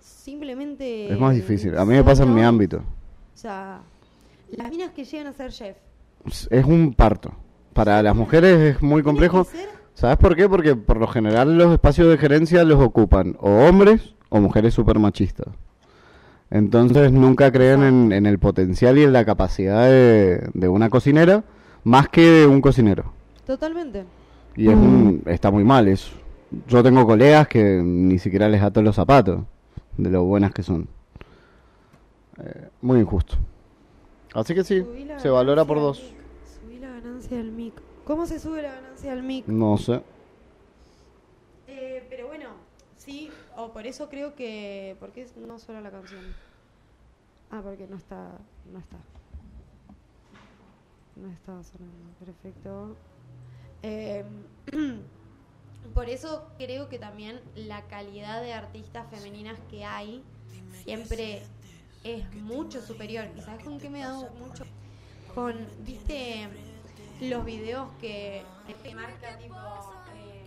[0.01, 1.11] simplemente.
[1.13, 1.77] Es más difícil.
[1.77, 2.77] A mí me pasa en mi ámbito.
[2.77, 3.81] O sea,
[4.51, 5.77] las minas que llegan a ser chef.
[6.49, 7.31] Es un parto.
[7.73, 9.47] Para las mujeres es muy complejo.
[9.93, 10.47] ¿Sabes por qué?
[10.49, 14.99] Porque por lo general los espacios de gerencia los ocupan o hombres o mujeres super
[14.99, 15.47] machistas.
[16.49, 21.43] Entonces nunca creen en, en el potencial y en la capacidad de, de una cocinera
[21.83, 23.13] más que de un cocinero.
[23.45, 24.03] Totalmente.
[24.55, 26.11] Y es un- está muy mal eso.
[26.67, 29.41] Yo tengo colegas que ni siquiera les ato los zapatos
[29.97, 30.87] de lo buenas que son.
[32.43, 33.35] Eh, muy injusto.
[34.33, 34.85] Así que sí,
[35.17, 36.01] se valora por dos.
[36.01, 36.15] mic.
[36.61, 37.73] Subí la ganancia del mic.
[38.05, 39.47] ¿Cómo se sube la ganancia del mic?
[39.47, 40.01] No sé.
[41.67, 42.49] Eh, pero bueno,
[42.97, 44.95] sí, o por eso creo que.
[44.99, 46.21] ¿Por qué no suena la canción?
[47.51, 48.31] Ah, porque no está.
[48.71, 48.97] No está.
[51.17, 52.13] No está sonando.
[52.19, 52.95] Perfecto.
[53.83, 54.23] Eh,
[55.93, 60.23] por eso creo que también la calidad de artistas femeninas que hay
[60.83, 61.43] siempre
[62.03, 63.27] es mucho superior.
[63.35, 64.63] ¿Y sabes con qué me ha dado mucho?
[65.33, 65.55] Con,
[65.85, 66.47] ¿viste?
[67.21, 68.43] Los videos que
[68.83, 69.55] te marca tipo.
[70.15, 70.43] Eh,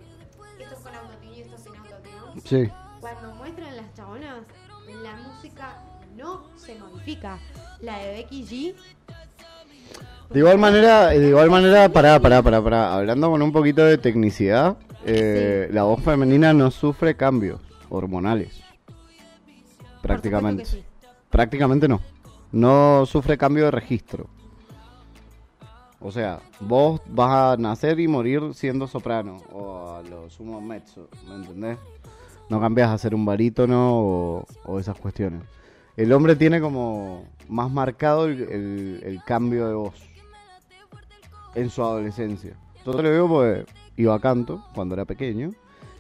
[0.61, 2.41] esto es con autotune y esto sin autotune.
[2.45, 2.73] Sí.
[3.01, 4.45] Cuando muestran las chabonas,
[5.03, 5.83] la música
[6.17, 7.39] no se modifica.
[7.81, 8.75] La de Becky G.
[10.31, 12.95] De igual manera, de igual manera, pará, pará, pará, pará.
[12.95, 18.61] Hablando con un poquito de tecnicidad, eh, la voz femenina no sufre cambios hormonales.
[20.03, 20.85] Prácticamente.
[21.31, 22.01] Prácticamente no.
[22.53, 24.27] No sufre cambio de registro.
[26.01, 31.09] O sea, vos vas a nacer y morir siendo soprano o a lo sumo mezzo,
[31.29, 31.79] ¿me entendés?
[32.51, 35.43] No cambias a ser un barítono o, o esas cuestiones.
[35.97, 39.95] El hombre tiene como más marcado el, cambio de voz
[41.55, 42.57] en su adolescencia.
[42.85, 43.67] Yo te lo digo porque
[43.97, 45.53] iba a canto cuando era pequeño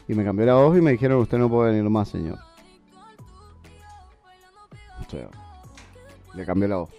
[0.09, 2.39] y me cambió la voz y me dijeron usted no puede venir más, señor.
[6.35, 6.91] Le cambió la voz.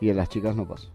[0.00, 0.88] Y en las chicas no pasa.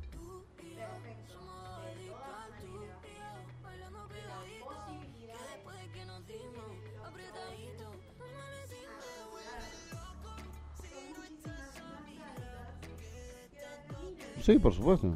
[14.43, 15.15] Sí, por supuesto.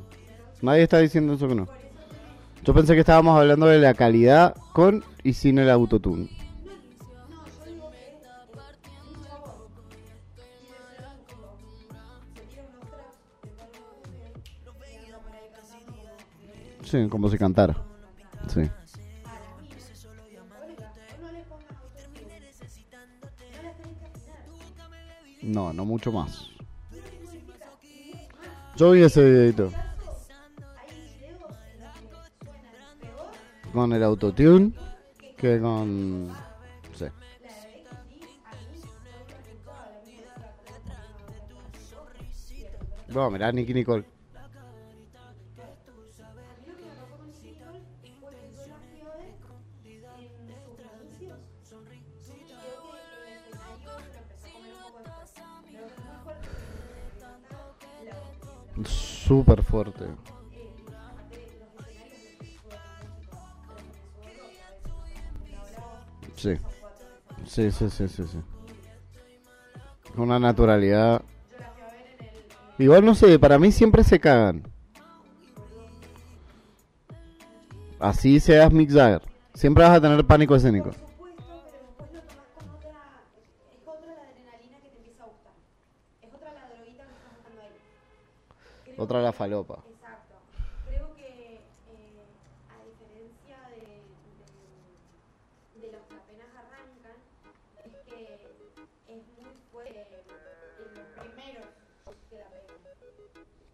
[0.61, 1.67] Nadie está diciendo eso que no.
[2.63, 6.29] Yo pensé que estábamos hablando de la calidad con y sin el autotune.
[16.85, 17.75] Sí, como si cantara.
[18.47, 18.61] Sí.
[25.41, 26.56] No, no mucho más.
[28.77, 29.71] Yo vi ese videito.
[33.73, 34.71] Con el autotune
[35.35, 36.31] que con...
[43.07, 44.16] No, mirá, Nicky Nicole.
[58.85, 60.05] Súper fuerte.
[66.35, 66.55] Sí.
[67.45, 68.39] Sí, sí, sí, sí, sí.
[70.15, 71.21] Una naturalidad.
[72.77, 74.63] Igual no sé, para mí siempre se cagan.
[77.99, 79.21] Así seas Mick Jagger.
[79.53, 80.91] Siempre vas a tener pánico escénico.
[88.97, 89.83] Otra la falopa.
[89.89, 90.35] Exacto.
[90.87, 91.59] Creo que eh,
[92.69, 94.01] a diferencia de,
[95.79, 97.17] de, de los que apenas arrancan,
[97.85, 98.19] es que
[99.07, 101.67] es muy fuerte en los primeros
[102.29, 102.65] que la pegan.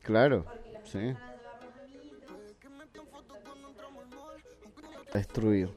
[0.04, 1.00] Claro, Porque sí.
[1.00, 1.16] los
[1.80, 2.32] amiguitos.
[5.14, 5.70] Destruido.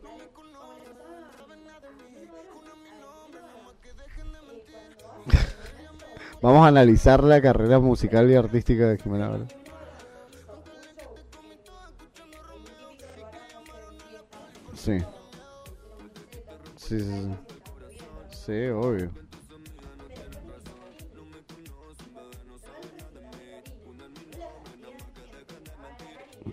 [6.43, 9.47] Vamos a analizar la carrera musical y artística de Jimena.
[14.74, 14.99] Sí.
[16.76, 17.34] Sí, sí, sí.
[18.30, 19.11] Sí, obvio.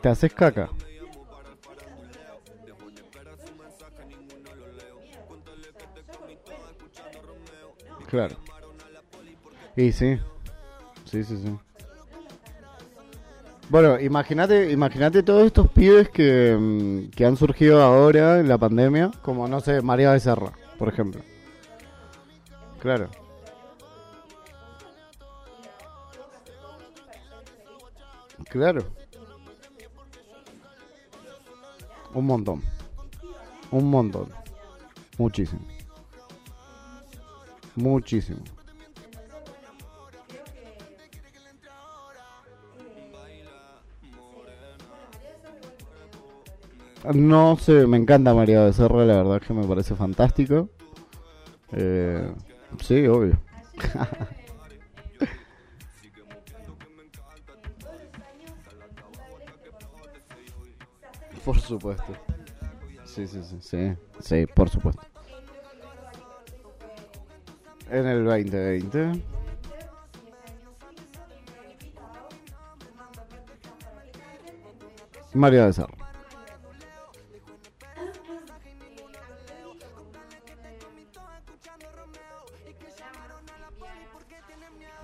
[0.01, 0.69] ¿Te haces caca?
[8.09, 8.52] Claro.
[9.75, 10.19] Y sí.
[11.05, 11.57] Sí, sí, sí.
[13.69, 19.11] Bueno, imagínate, imagínate todos estos pibes que, mm, que han surgido ahora en la pandemia,
[19.21, 21.21] como no sé, María Becerra, por ejemplo.
[22.79, 23.09] Claro.
[28.49, 28.83] Claro.
[32.13, 32.61] Un montón.
[33.71, 34.29] Un montón.
[35.17, 35.61] Muchísimo.
[37.75, 38.41] Muchísimo.
[47.11, 50.69] No sé, me encanta María Becerra, la verdad es que me parece fantástico.
[51.73, 52.33] Eh,
[52.81, 53.37] sí, obvio.
[61.43, 62.13] Por supuesto.
[63.03, 65.01] Sí, sí, sí, sí, sí, por supuesto.
[67.89, 69.21] En el 2020.
[75.33, 76.02] María Becerra.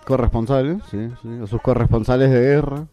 [0.10, 2.88] Corresponsales, sí, sí, a sus corresponsales de guerra.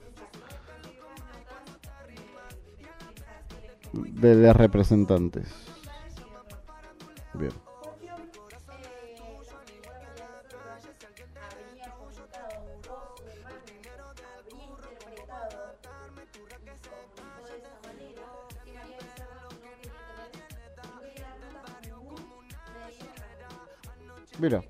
[3.95, 5.49] De, representantes.
[7.33, 7.53] Bien.
[24.39, 24.63] Mira.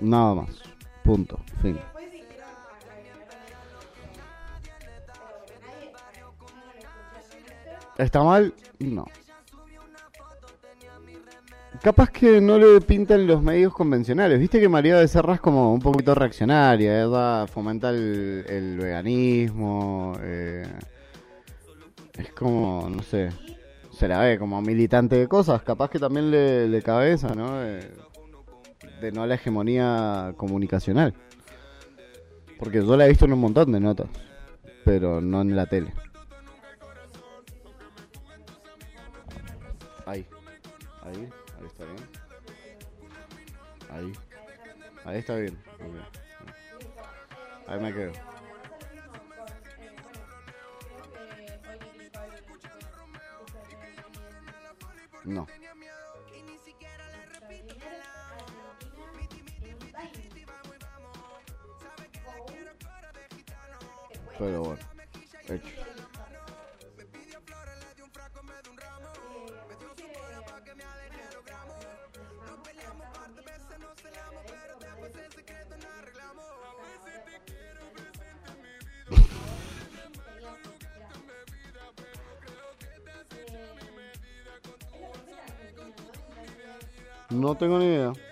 [0.00, 0.59] Nada más.
[1.10, 1.40] Punto.
[1.60, 1.76] Fin.
[7.98, 8.54] ¿Está mal?
[8.78, 9.06] No.
[11.82, 14.38] Capaz que no le pintan los medios convencionales.
[14.38, 17.48] Viste que María Becerra es como un poquito reaccionaria, ¿verdad?
[17.48, 20.16] Fomenta el, veganismo.
[20.22, 20.64] eh,
[22.18, 23.30] es como, no sé,
[23.90, 25.60] se la ve como militante de cosas.
[25.62, 27.60] Capaz que también le, le cabe esa, ¿no?
[27.64, 27.90] Eh,
[29.00, 31.14] de no la hegemonía comunicacional.
[32.58, 34.08] Porque yo la he visto en un montón de notas,
[34.84, 35.92] pero no en la tele.
[40.04, 40.26] Ahí,
[41.02, 41.28] ahí,
[41.58, 42.08] ahí está bien.
[43.90, 44.12] Ahí,
[45.04, 45.58] ahí está bien.
[47.66, 48.12] Ahí me quedo.
[55.24, 55.46] No.
[64.40, 64.80] Pero bueno,
[65.50, 65.68] hecho.
[87.28, 88.29] No tengo ni idea.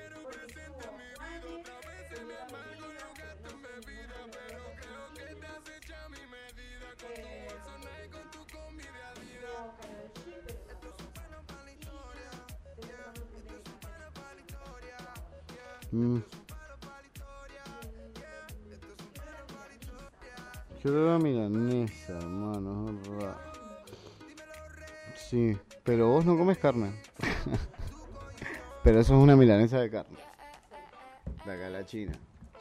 [31.88, 32.12] China.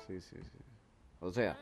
[0.08, 0.60] Sí, sí, sí.
[1.20, 1.58] O sea,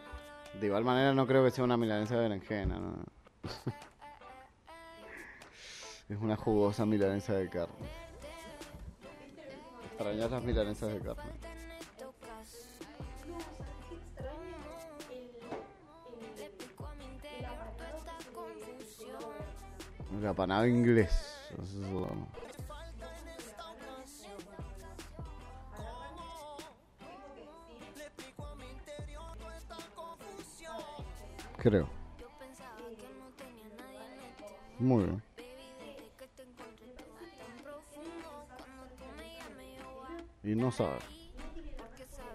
[0.59, 3.03] de igual manera no creo que sea una milanesa de berenjena, ¿no?
[6.09, 7.73] es una jugosa milanesa de carne.
[9.87, 11.31] Extrañas las milanesas de carne.
[20.21, 21.49] La panada inglés.
[21.51, 22.44] Eso es lo
[31.65, 31.89] Creo.
[34.77, 35.23] Muy bien.
[40.43, 40.99] Y no sabe.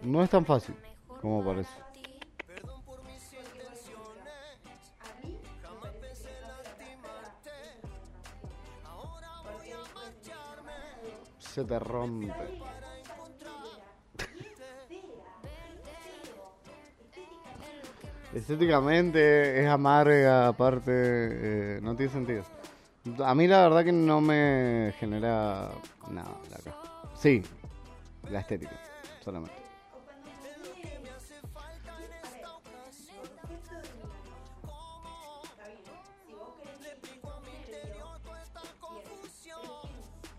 [0.03, 0.75] No es tan fácil
[1.21, 1.71] como parece.
[11.39, 12.70] Se te rompe.
[18.35, 22.45] Estéticamente es amarga, aparte, eh, no tiene sentido.
[23.25, 25.71] A mí la verdad que no me genera
[26.11, 26.31] nada.
[26.51, 26.77] la ca-
[27.17, 27.43] Sí,
[28.31, 28.73] la estética,
[29.25, 29.55] solamente.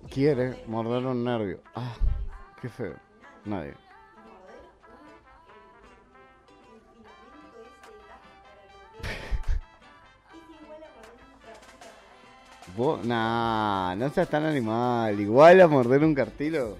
[0.09, 1.61] Quiere morder un nervio.
[1.75, 1.95] Ah,
[2.61, 2.95] qué feo.
[3.45, 3.73] Nadie.
[12.75, 15.19] Vos, nah, no seas tan animal.
[15.19, 16.77] Igual a morder un cartilo.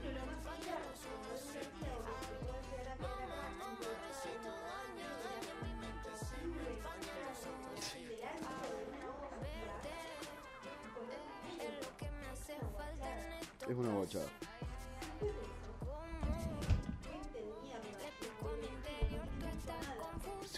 [13.68, 14.26] Es una bochada.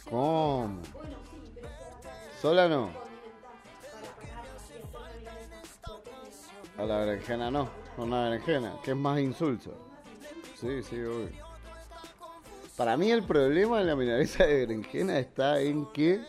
[0.10, 0.80] ¿Cómo?
[2.42, 3.03] Sola no.
[6.84, 7.70] A la berenjena no.
[7.96, 9.72] Con la berenjena, que es más insulso.
[10.56, 11.30] Sí, sí, obvio.
[12.76, 16.22] Para mí el problema de la milanesa de berenjena está en que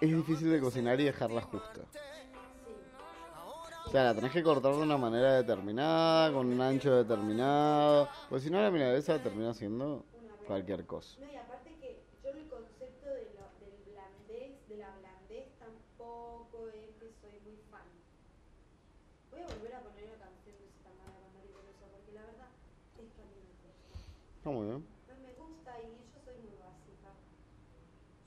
[0.00, 1.82] es difícil de cocinar y dejarla justa.
[3.84, 8.08] O sea, la tenés que cortar de una manera determinada, con un ancho determinado.
[8.30, 10.06] Pues si no, la milanesa termina siendo
[10.46, 11.20] cualquier cosa.
[11.20, 16.68] No, y aparte que yo el concepto de lo, del blandez, de la blandez tampoco
[16.68, 17.84] es que soy muy fan.
[19.30, 22.20] Voy a volver a poner una canción de esta mala con María Peluso, porque la
[22.20, 22.52] verdad
[23.00, 23.96] es que a mí me gusta.
[24.42, 24.84] Está muy bien.
[25.08, 27.10] No me gusta y yo soy muy básica.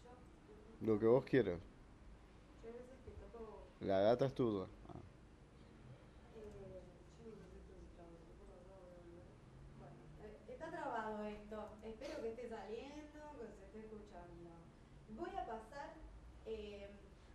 [0.05, 1.59] Yo, Lo que vos quieras.
[2.63, 4.66] yo a veces que toco, La gata es tuya.
[4.88, 4.93] Ah.
[10.47, 11.70] está trabado esto.
[11.84, 12.95] Espero que esté saliendo,
[13.39, 14.49] que se esté escuchando.
[15.18, 15.93] Voy a pasar.
[16.47, 16.88] eh,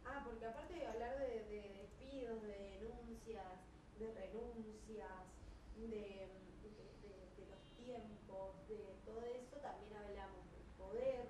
[0.06, 3.58] ah, porque aparte de hablar de, de despidos, de denuncias,
[3.98, 5.26] de renuncias,
[5.76, 11.26] de- de los tiempos, de todo eso, también hablamos del poder,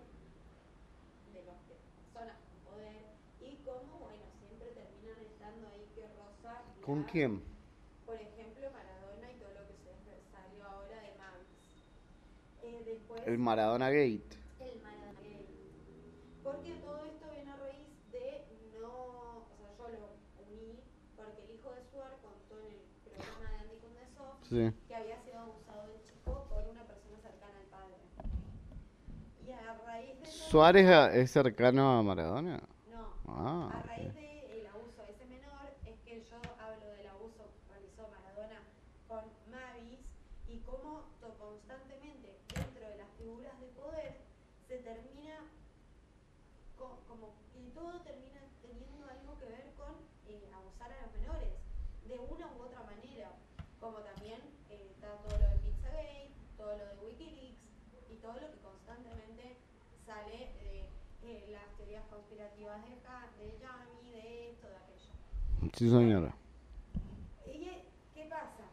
[1.33, 6.05] de los de las personas con poder y cómo, bueno, siempre terminan estando ahí que
[6.21, 6.61] rosa.
[6.91, 7.41] ¿Con quién?
[8.05, 9.95] por ejemplo, Maradona y todo lo que se
[10.35, 11.47] salió ahora de Mans.
[12.65, 14.27] Eh, después, El Maradona Gate.
[14.59, 15.47] el Maradona Gate.
[16.43, 18.43] Porque todo esto viene a raíz de
[18.81, 18.91] no.
[18.91, 20.09] O sea, yo lo
[20.51, 20.81] uní
[21.17, 24.75] porque el hijo de Suar contó en el programa de Andy Kundesov Sí.
[24.89, 27.95] que había sido abusado de chico por una persona cercana al padre.
[29.47, 30.27] Y a raíz de.
[30.27, 32.61] ¿Suárez es cercano a Maradona?
[32.91, 33.15] No.
[33.29, 37.73] Ah, A raíz del abuso de ese menor es que yo hablo del abuso que
[37.73, 38.61] realizó Maradona
[39.09, 40.01] con Mavis
[40.49, 44.17] y cómo to- constantemente dentro de las figuras de poder
[44.69, 45.47] se termina
[46.79, 49.95] co- como y todo termina teniendo algo que ver con
[50.27, 51.55] eh, abusar a los menores
[52.09, 53.31] de una u otra manera
[53.81, 57.63] como también eh, está todo lo de Pizzagate todo lo de Wikileaks
[58.11, 59.57] y todo lo que constantemente
[60.05, 60.89] sale de
[61.23, 61.69] eh, las
[62.45, 65.71] de, Yami, de esto, de aquello.
[65.77, 66.33] Sí, señora.
[67.47, 67.85] ¿Y eh,
[68.15, 68.65] qué pasa?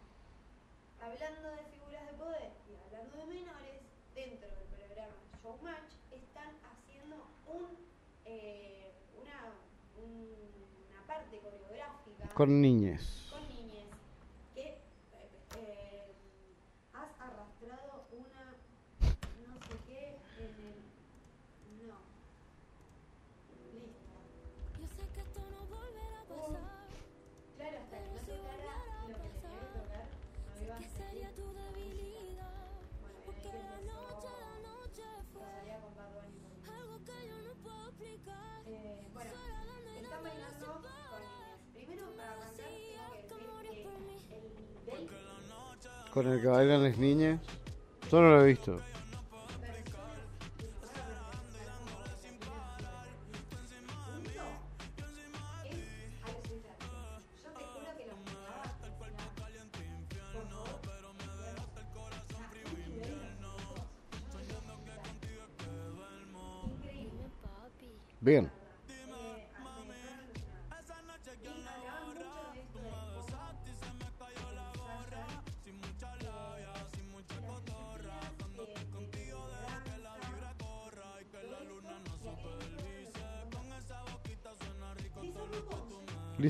[1.01, 3.81] Hablando de figuras de poder y hablando de menores,
[4.15, 7.15] dentro del programa Showmatch están haciendo
[7.47, 7.67] un,
[8.25, 8.91] eh,
[9.21, 9.51] una,
[10.01, 13.26] un- una parte coreográfica Con niñes.
[46.17, 47.39] Con el que bailan las niñas.
[48.11, 48.79] Yo no lo he visto.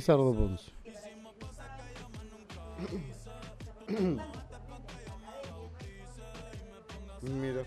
[0.08, 0.72] Lizardo Ponce.
[7.24, 7.66] Mira.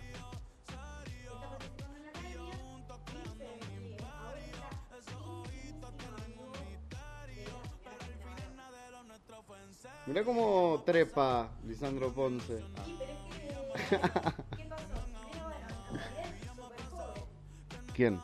[10.07, 12.65] Mira cómo trepa Lisandro Ponce.
[17.95, 18.19] ¿Quién?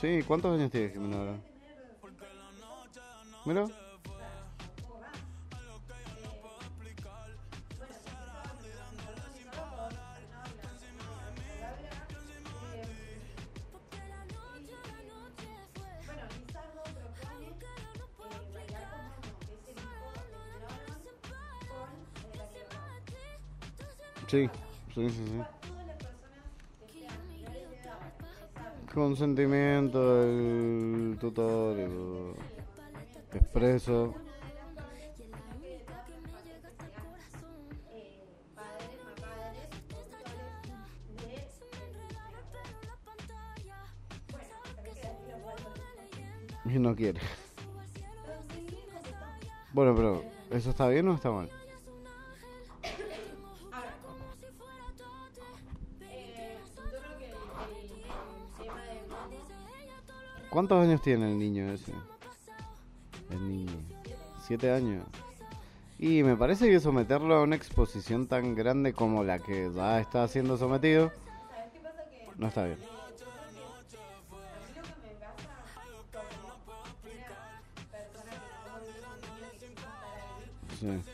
[0.00, 1.53] Sí, ¿cuántos años tiene Jimena ahora?
[3.44, 3.74] Mira.
[51.24, 51.48] Está mal?
[60.50, 61.92] ¿Cuántos años tiene el niño ese?
[63.30, 63.72] El niño.
[64.46, 65.04] Siete años.
[65.98, 70.28] Y me parece que someterlo a una exposición tan grande como la que ya está
[70.28, 71.10] siendo sometido
[72.36, 72.78] no está bien.
[80.80, 81.13] Sí.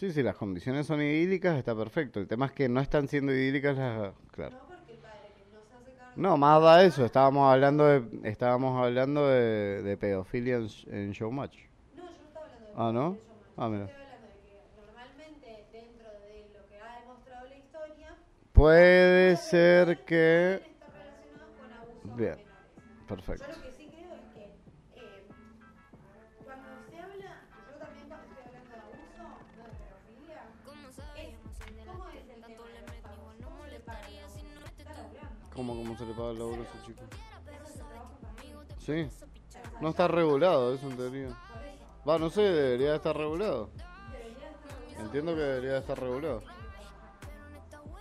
[0.00, 2.20] Sí, sí, las condiciones son idílicas, está perfecto.
[2.20, 4.14] El tema es que no están siendo idílicas las...
[4.30, 4.56] Claro.
[4.56, 6.12] No porque el padre que no se hace cargo.
[6.16, 11.54] No, más da eso, estábamos hablando de, estábamos hablando de, de pedofilia en, en Showmatch.
[11.54, 13.10] No, yo no estaba hablando de Ah, ¿no?
[13.10, 13.52] de showmatch.
[13.58, 13.84] Ah, mira.
[13.84, 18.16] Estoy hablando de que normalmente dentro de lo que ha demostrado la historia,
[18.54, 20.62] Puede ser que...
[22.16, 22.36] Bien,
[23.06, 23.69] perfecto.
[35.66, 35.82] Laburando.
[35.82, 37.02] ¿Cómo, se le paga el laburo a ese chico?
[38.78, 39.08] Sí.
[39.80, 41.28] No está regulado, eso en teoría.
[42.08, 43.70] Va, no sé, debería estar regulado.
[44.98, 46.42] Entiendo que debería estar regulado.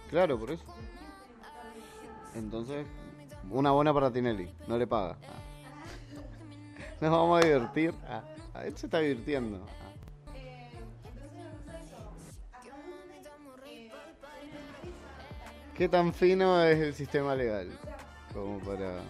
[0.10, 0.64] Claro, por eso.
[2.36, 2.86] Entonces,
[3.49, 5.18] una buena para Tinelli, no le paga.
[7.01, 7.93] Nos vamos a divertir.
[8.07, 9.66] Ah, ah, él se está divirtiendo.
[15.80, 17.69] ¿Qué tan fino es el sistema legal?
[18.34, 19.01] Como para...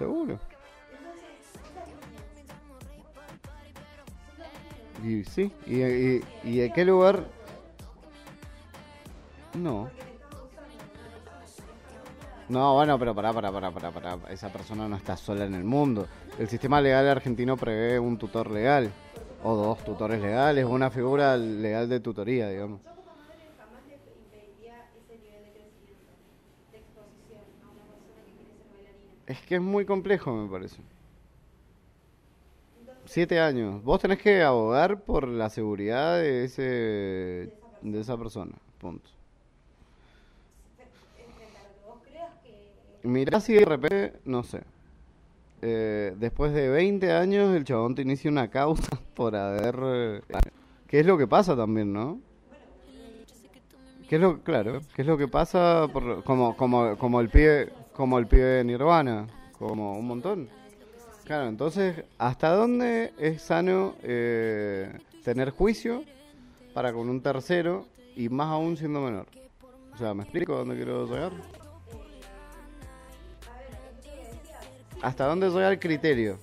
[0.00, 0.38] Seguro.
[5.04, 7.26] Y sí, y, y, y qué lugar...
[9.52, 9.90] No.
[12.48, 14.18] No, bueno, pero pará, pará, pará, pará, pará.
[14.30, 16.08] Esa persona no está sola en el mundo.
[16.38, 18.90] El sistema legal argentino prevé un tutor legal,
[19.44, 22.80] o dos tutores legales, una figura legal de tutoría, digamos.
[29.30, 30.82] Es que es muy complejo, me parece.
[33.04, 33.82] Siete años.
[33.82, 36.62] Vos tenés que abogar por la seguridad de ese
[37.82, 38.52] de esa persona.
[38.78, 39.10] Punto.
[43.02, 44.62] Mirá si de repente, no sé.
[45.62, 49.76] eh, después de 20 años el chabón te inicia una causa por haber...
[49.84, 50.22] eh,
[50.88, 52.20] ¿Qué es lo que pasa también, no?
[54.08, 57.72] ¿Qué es lo, claro, qué es lo que pasa por, como, como, como el pibe,
[57.92, 59.26] como el pibe de Nirvana,
[59.58, 60.48] como un montón?
[61.24, 66.02] Claro, entonces, ¿hasta dónde es sano eh, tener juicio
[66.74, 67.86] para con un tercero
[68.16, 69.26] y más aún siendo menor?
[69.94, 71.32] O sea, ¿me explico dónde quiero llegar?
[75.02, 76.38] ¿Hasta dónde llega el criterio?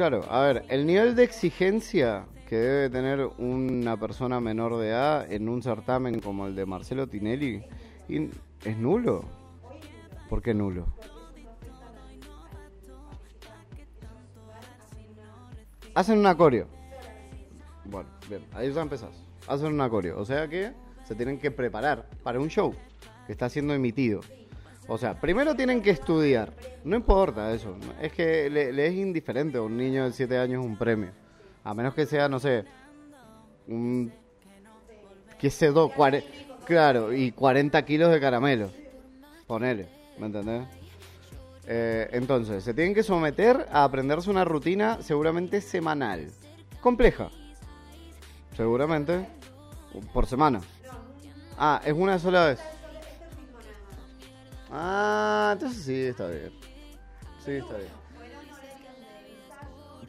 [0.00, 5.30] Claro, a ver, el nivel de exigencia que debe tener una persona menor de edad
[5.30, 7.62] en un certamen como el de Marcelo Tinelli
[8.08, 8.30] in-
[8.64, 9.26] es nulo.
[10.30, 10.86] ¿Por qué nulo?
[15.94, 16.66] Hacen un acorio.
[17.84, 19.22] Bueno, bien, ahí ya empezás.
[19.48, 20.18] Hacen un acorio.
[20.18, 20.72] O sea que
[21.04, 22.74] se tienen que preparar para un show
[23.26, 24.22] que está siendo emitido.
[24.92, 26.52] O sea, primero tienen que estudiar.
[26.82, 27.76] No importa eso.
[28.02, 31.10] Es que le, es indiferente a un niño de 7 años un premio.
[31.62, 32.64] A menos que sea, no sé,
[33.68, 34.12] un...
[35.38, 35.90] ¿Qué sé yo?
[35.92, 36.24] Cuare-
[36.64, 38.68] claro, y 40 kilos de caramelo.
[39.46, 39.88] Ponele,
[40.18, 40.66] ¿me entendés?
[41.68, 46.26] Eh, entonces, se tienen que someter a aprenderse una rutina seguramente semanal.
[46.80, 47.30] Compleja.
[48.56, 49.24] Seguramente.
[50.12, 50.60] Por semana.
[51.56, 52.60] Ah, es una sola vez.
[54.70, 56.50] Ah, entonces sí, está bien.
[57.44, 58.00] Sí, está bien.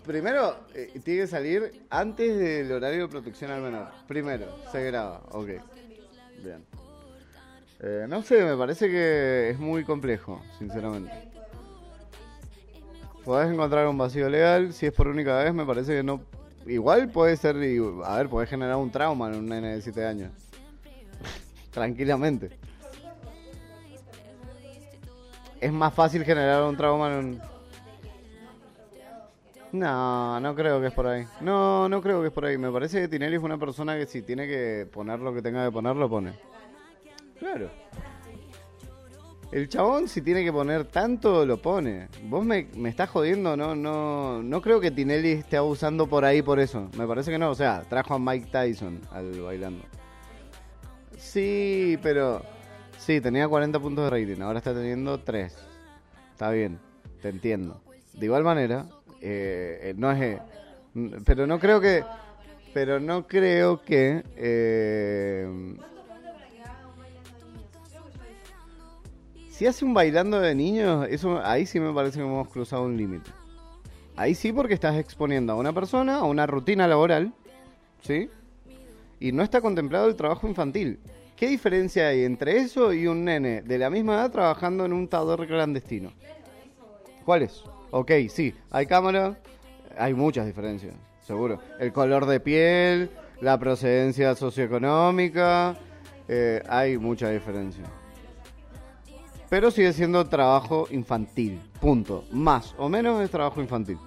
[0.06, 3.90] Primero, eh, tiene que salir antes del horario de protección al menor.
[4.08, 5.48] Primero, se graba, ok.
[6.44, 6.66] Bien.
[7.80, 11.12] Eh, no sé, me parece que es muy complejo, sinceramente.
[13.24, 16.22] Podés encontrar un vacío legal, si es por única vez, me parece que no...
[16.66, 17.56] Igual puede ser,
[18.04, 20.32] a ver, puede generar un trauma en un nene de 7 años.
[21.72, 22.52] Tranquilamente.
[25.62, 27.42] Es más fácil generar un trauma en un...
[29.72, 31.26] No, no creo que es por ahí.
[31.40, 32.58] No, no creo que es por ahí.
[32.58, 35.64] Me parece que Tinelli es una persona que si tiene que poner lo que tenga
[35.64, 36.34] que poner, lo pone.
[37.40, 37.70] Claro.
[39.52, 42.08] El chabón si tiene que poner tanto, lo pone.
[42.24, 46.42] Vos me, me estás jodiendo, no, no, no creo que Tinelli esté abusando por ahí
[46.42, 46.90] por eso.
[46.98, 49.84] Me parece que no, o sea, trajo a Mike Tyson al bailando.
[51.18, 52.42] Sí, pero...
[53.02, 55.58] Sí, tenía 40 puntos de rating, ahora está teniendo 3.
[56.34, 56.78] Está bien,
[57.20, 57.82] te entiendo.
[58.14, 58.86] De igual manera,
[59.22, 60.22] eh, eh, no es...
[60.22, 60.40] eh,
[61.26, 62.04] pero no creo que...
[62.76, 64.24] Pero no creo que...
[64.36, 65.76] eh,
[69.50, 72.98] si hace un bailando de niños, eso ahí sí me parece que hemos cruzado un
[72.98, 73.32] límite.
[74.16, 77.34] Ahí sí porque estás exponiendo a una persona a una rutina laboral,
[78.04, 78.30] ¿sí?
[79.20, 81.00] Y no está contemplado el trabajo infantil.
[81.42, 85.08] ¿Qué diferencia hay entre eso y un nene de la misma edad trabajando en un
[85.08, 86.14] tador clandestino?
[87.26, 87.64] ¿Cuál es?
[87.90, 89.40] Ok, sí, hay cámara,
[89.98, 90.94] hay muchas diferencias,
[91.26, 91.60] seguro.
[91.80, 93.10] El color de piel,
[93.40, 95.76] la procedencia socioeconómica,
[96.28, 97.86] eh, hay mucha diferencia.
[99.50, 102.24] Pero sigue siendo trabajo infantil, punto.
[102.30, 103.98] Más o menos es trabajo infantil.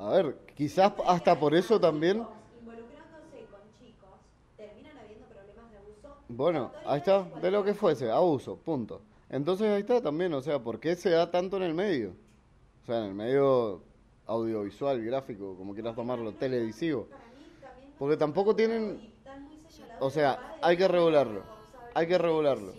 [0.00, 2.26] A ver, quizás hasta por eso también.
[2.58, 4.08] involucrándose con chicos,
[4.56, 6.16] terminan habiendo problemas de abuso.
[6.26, 9.02] Bueno, ahí está, de lo que fuese, abuso, punto.
[9.28, 12.14] Entonces ahí está también, o sea, ¿por qué se da tanto en el medio?
[12.82, 13.82] O sea, en el medio
[14.24, 17.06] audiovisual, gráfico, como quieras tomarlo, televisivo.
[17.98, 19.12] Porque tampoco tienen...
[20.00, 21.42] O sea, hay que regularlo,
[21.92, 22.72] hay que regularlo,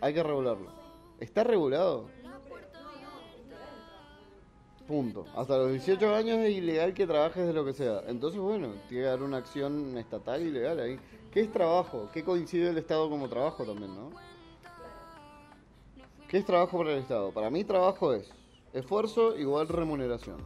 [0.00, 0.70] hay que regularlo.
[1.20, 2.08] ¿Está regulado?
[4.86, 5.26] Punto.
[5.36, 8.02] Hasta los 18 años es ilegal que trabajes de lo que sea.
[8.08, 10.98] Entonces, bueno, tiene que haber una acción estatal ilegal ahí.
[11.30, 12.08] ¿Qué es trabajo?
[12.12, 14.10] ¿Qué coincide el Estado como trabajo también, no?
[16.28, 17.30] ¿Qué es trabajo para el Estado?
[17.30, 18.30] Para mí trabajo es
[18.72, 20.38] esfuerzo igual remuneración.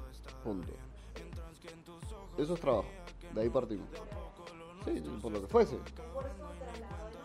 [0.45, 0.73] Punto.
[2.39, 2.89] Eso es trabajo.
[3.35, 3.89] De ahí partimos.
[4.85, 5.77] Sí, por lo que fuese.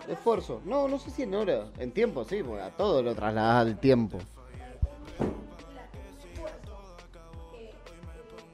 [0.07, 0.61] Esfuerzo.
[0.65, 1.71] No, no sé si en hora.
[1.77, 4.17] En tiempo, sí, porque a todo lo trasladas al tiempo.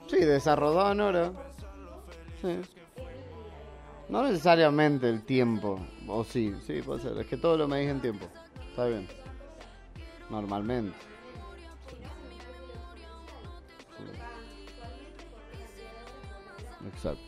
[0.07, 1.33] Sí, desarrollado en.
[2.41, 2.59] Sí.
[4.09, 5.79] No necesariamente el tiempo.
[6.07, 7.17] O sí, sí, puede ser.
[7.17, 8.25] Es que todo lo medís en tiempo.
[8.69, 9.07] Está bien.
[10.29, 10.95] Normalmente.
[13.97, 14.03] Sí.
[16.87, 17.21] Exacto.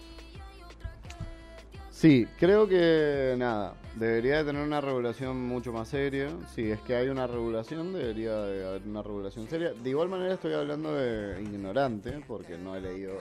[1.91, 6.29] Sí, creo que nada, debería de tener una regulación mucho más seria.
[6.55, 9.73] Si es que hay una regulación, debería de haber una regulación seria.
[9.73, 13.17] De igual manera estoy hablando de ignorante, porque no he leído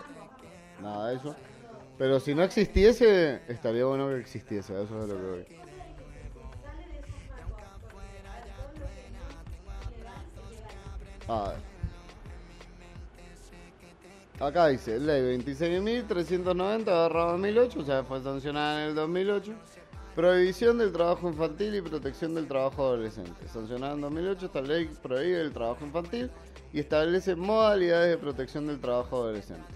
[0.80, 1.34] nada de eso.
[1.98, 5.44] Pero si no existiese, estaría bueno que existiese, eso es lo que voy.
[11.26, 11.56] A ver.
[14.40, 19.52] Acá dice, ley 26.390-2008, o sea, fue sancionada en el 2008.
[20.18, 23.46] Prohibición del trabajo infantil y protección del trabajo adolescente.
[23.46, 26.28] Sancionada en 2008, esta ley prohíbe el trabajo infantil
[26.72, 29.72] y establece modalidades de protección del trabajo adolescente.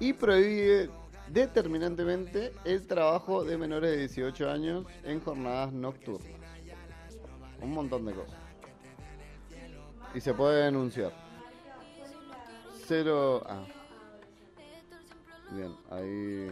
[0.00, 0.90] Y prohíbe
[1.28, 6.26] determinantemente el trabajo de menores de 18 años en jornadas nocturnas.
[7.62, 8.40] Un montón de cosas.
[10.12, 11.12] Y se puede denunciar.
[12.88, 13.44] Cero...
[13.46, 13.64] Ah.
[15.52, 16.50] Bien, ahí,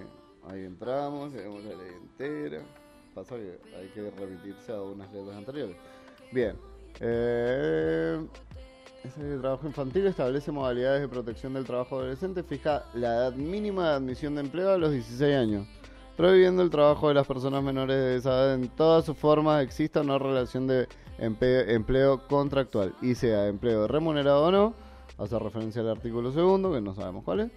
[0.49, 2.63] ahí entramos, vemos la ley entera.
[3.19, 5.77] Pasa que hay que remitirse a unas letras anteriores.
[6.31, 6.55] Bien.
[7.01, 8.25] Eh,
[9.03, 13.95] ese trabajo infantil establece modalidades de protección del trabajo adolescente, fija la edad mínima de
[13.97, 15.67] admisión de empleo a los 16 años,
[16.17, 20.03] prohibiendo el trabajo de las personas menores de esa edad en todas sus formas, exista
[20.03, 20.87] o no relación de
[21.19, 24.75] empleo contractual, y sea empleo remunerado o no,
[25.19, 27.51] hace referencia al artículo segundo, que no sabemos cuál es.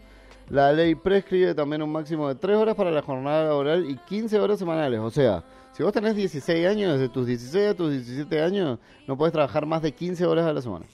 [0.52, 4.38] La ley prescribe también un máximo de 3 horas para la jornada laboral y 15
[4.38, 5.00] horas semanales.
[5.00, 9.18] O sea, si vos tenés 16 años, desde tus 16 a tus 17 años, no
[9.18, 10.86] puedes trabajar más de 15 horas a la semana.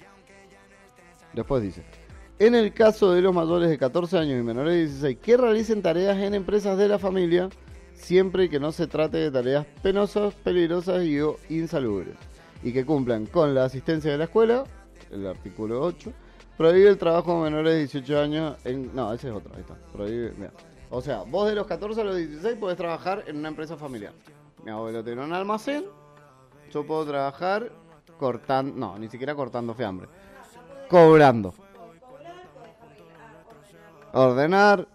[1.33, 1.83] Después dice,
[2.37, 5.81] en el caso de los mayores de 14 años y menores de 16 que realicen
[5.81, 7.49] tareas en empresas de la familia,
[7.93, 12.15] siempre que no se trate de tareas penosas, peligrosas y o insalubres,
[12.61, 14.65] y que cumplan con la asistencia de la escuela,
[15.09, 16.13] el artículo 8,
[16.57, 18.95] prohíbe el trabajo de menores de 18 años en...
[18.95, 19.75] No, ese es otro, ahí está.
[19.93, 20.51] Prohíbe, mira.
[20.89, 24.13] O sea, vos de los 14 a los 16 podés trabajar en una empresa familiar.
[24.63, 25.85] Mi abuelo tiene un almacén,
[26.71, 27.71] yo puedo trabajar
[28.17, 28.75] cortando...
[28.75, 30.07] No, ni siquiera cortando fiambre.
[30.89, 31.53] Cobrando.
[34.13, 34.87] Ordenar.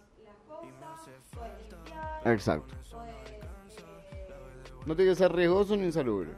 [2.25, 2.75] Exacto.
[4.87, 6.31] No tiene que ser riesgoso ni insalubre.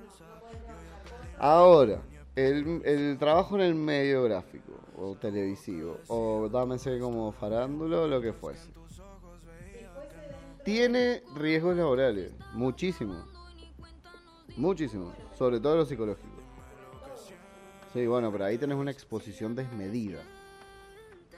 [1.38, 2.00] Ahora,
[2.36, 8.20] el, el trabajo en el medio gráfico o televisivo o dámese como farándula o lo
[8.20, 8.68] que fuese.
[10.64, 13.24] Tiene riesgos laborales, muchísimos.
[14.56, 16.30] Muchísimos, sobre todo los psicológicos.
[17.92, 20.22] Sí, bueno, pero ahí tenés una exposición desmedida.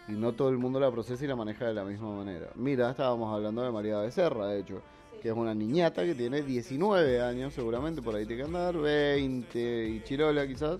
[0.08, 2.50] Y no todo el mundo la procesa y la maneja de la misma manera.
[2.54, 4.80] Mira, estábamos hablando de María Becerra, de hecho,
[5.20, 9.88] que es una niñata que tiene 19 años, seguramente por ahí tiene que andar, 20
[9.88, 10.78] y chirola quizás.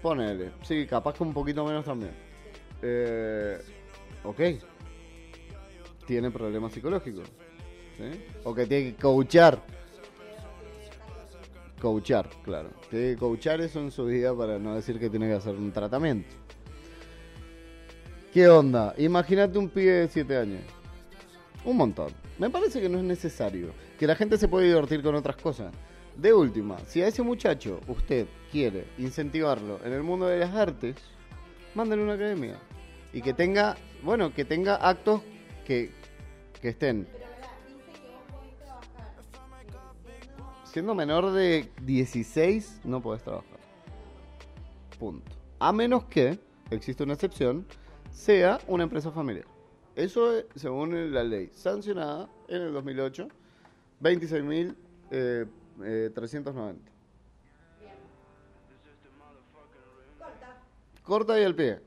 [0.00, 2.12] Ponele, sí, capaz que un poquito menos también.
[2.82, 3.58] Eh,
[4.22, 4.40] ok.
[6.06, 7.26] Tiene problemas psicológicos.
[7.96, 8.20] ¿sí?
[8.44, 9.62] O que tiene que coachar.
[11.80, 12.70] Coachar, claro.
[12.90, 15.72] Tiene que coachar eso en su vida para no decir que tiene que hacer un
[15.72, 16.34] tratamiento.
[18.32, 18.94] ¿Qué onda?
[18.98, 20.60] Imagínate un pibe de 7 años.
[21.64, 22.12] Un montón.
[22.38, 23.72] Me parece que no es necesario.
[23.98, 25.72] Que la gente se puede divertir con otras cosas.
[26.16, 30.96] De última, si a ese muchacho usted quiere incentivarlo en el mundo de las artes,
[31.74, 32.58] mándale una academia.
[33.12, 35.22] Y que tenga, bueno, que tenga actos
[35.64, 35.90] que,
[36.60, 37.08] que estén.
[40.64, 43.58] Siendo menor de 16, no podés trabajar.
[44.98, 45.30] Punto.
[45.58, 46.38] A menos que,
[46.70, 47.66] existe una excepción,
[48.10, 49.53] sea una empresa familiar.
[49.96, 53.28] Eso es según la ley sancionada en el 2008,
[54.02, 54.74] 26.390.
[55.10, 55.46] Eh,
[55.82, 56.90] eh, 390.
[61.02, 61.80] Corta y al pie.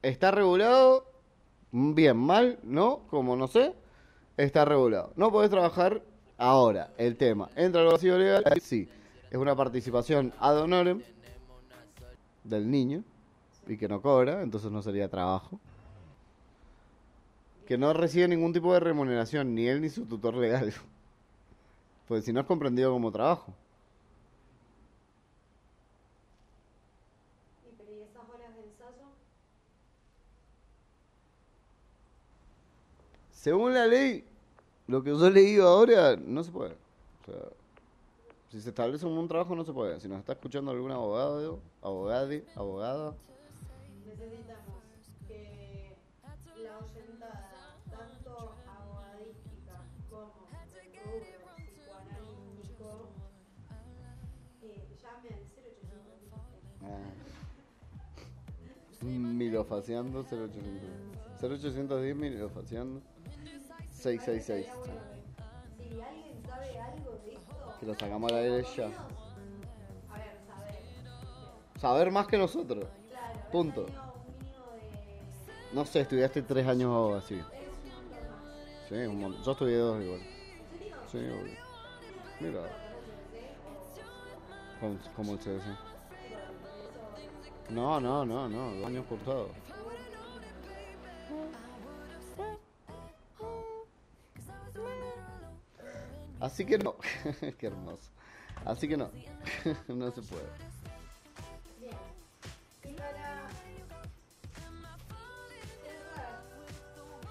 [0.00, 1.04] ¿Está regulado?
[1.70, 3.00] Bien, mal, ¿no?
[3.08, 3.74] Como no sé.
[4.36, 5.12] Está regulado.
[5.14, 6.02] No podés trabajar
[6.38, 6.90] ahora.
[6.96, 7.50] El tema.
[7.54, 8.44] ¿Entra al vacío legal?
[8.62, 8.88] Sí.
[9.30, 11.02] es una participación ad honorem
[12.44, 13.04] del niño
[13.66, 15.60] y que no cobra, entonces no sería trabajo.
[17.72, 20.74] Que no recibe ningún tipo de remuneración, ni él ni su tutor legal.
[22.06, 23.54] Pues si no es comprendido como trabajo.
[27.64, 29.06] ¿Y esas horas de ensayo?
[33.30, 34.22] Según la ley,
[34.86, 36.74] lo que yo he leído ahora, no se puede.
[36.74, 37.40] O sea,
[38.50, 39.98] si se establece un trabajo, no se puede.
[39.98, 43.14] Si nos está escuchando algún abogado, abogade, abogada,
[59.02, 61.12] milofaciando, 0800.
[61.40, 63.00] 0810 milofaciando,
[63.90, 64.66] 666.
[65.76, 68.92] Si alguien sabe algo de esto, Que lo sacamos al aire a ver, saber.
[71.80, 72.86] Saber más que nosotros.
[73.50, 73.86] Punto.
[75.72, 77.40] No sé, estudiaste tres años así.
[78.88, 79.42] Sí, un montón.
[79.42, 80.20] Yo estudié dos igual.
[81.10, 81.56] Sí, obvio.
[82.40, 82.60] Mira,
[84.80, 85.91] como, como el CDC.
[87.70, 89.50] No, no, no, no, dos años cursados.
[96.42, 96.96] Así que no.
[97.58, 98.10] Qué hermoso.
[98.64, 99.10] Así que no.
[99.88, 100.42] no se puede.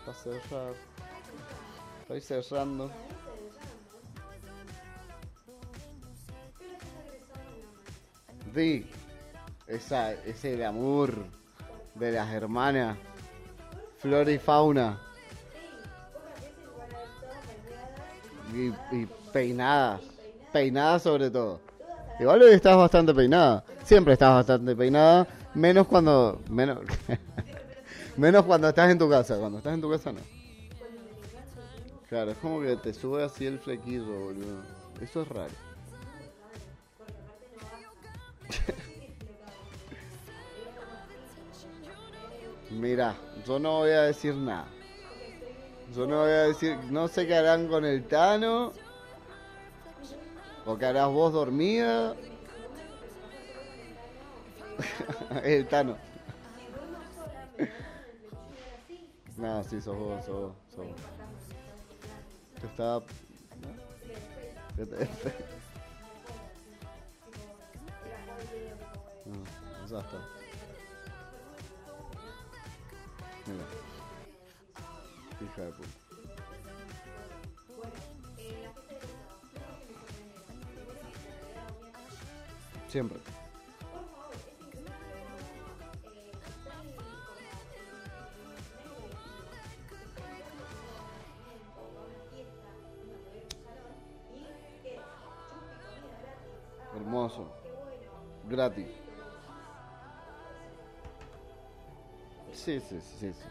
[0.05, 0.73] Para cerrar.
[2.01, 2.89] Estoy cerrando.
[8.53, 9.00] Di.
[9.71, 11.13] Esa, ese amor
[11.95, 12.97] de las hermanas.
[13.99, 14.99] Flora y fauna.
[18.53, 20.01] Y, y peinadas.
[20.51, 21.61] Peinadas sobre todo.
[22.19, 23.63] Igual hoy estás bastante peinada.
[23.83, 25.25] Siempre estás bastante peinada.
[25.53, 26.41] Menos cuando.
[26.49, 26.79] Menos,
[28.17, 29.37] menos cuando estás en tu casa.
[29.37, 30.19] Cuando estás en tu casa no.
[32.09, 34.61] Claro, es como que te sube así el flequillo, boludo.
[34.99, 35.70] Eso es raro.
[42.71, 43.15] Mira,
[43.45, 44.65] yo no voy a decir nada.
[45.93, 48.71] Yo no voy a decir, no sé qué harán con el Tano.
[50.65, 52.15] O qué harás vos dormida.
[55.43, 55.97] el Tano.
[59.37, 60.95] No, sí, sos vos, sos vos, sos vos.
[62.61, 62.99] Te estaba...
[62.99, 63.05] ¿no?
[64.77, 65.09] ¿Qué te-
[69.25, 70.40] No.
[73.51, 73.65] Mira.
[75.41, 75.89] Hija de puta.
[82.87, 83.17] Siempre.
[96.93, 97.51] Hermoso.
[98.49, 99.00] Gratis.
[102.63, 103.49] Sí, sí, sí, sí.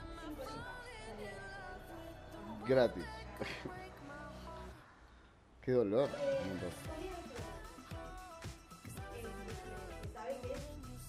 [2.69, 3.05] Gratis.
[5.63, 6.09] Qué dolor.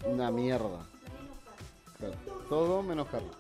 [0.08, 0.80] Una mierda.
[2.00, 2.16] Claro,
[2.50, 3.36] Todo menos Carlos.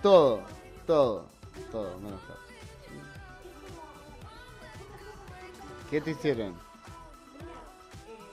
[0.00, 0.42] Todo,
[0.86, 1.26] todo,
[1.70, 2.38] todo menos Carlos.
[5.90, 6.54] ¿Qué te hicieron?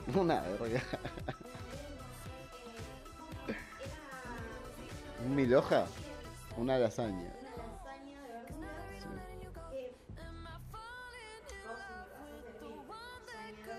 [0.16, 0.82] Una verga.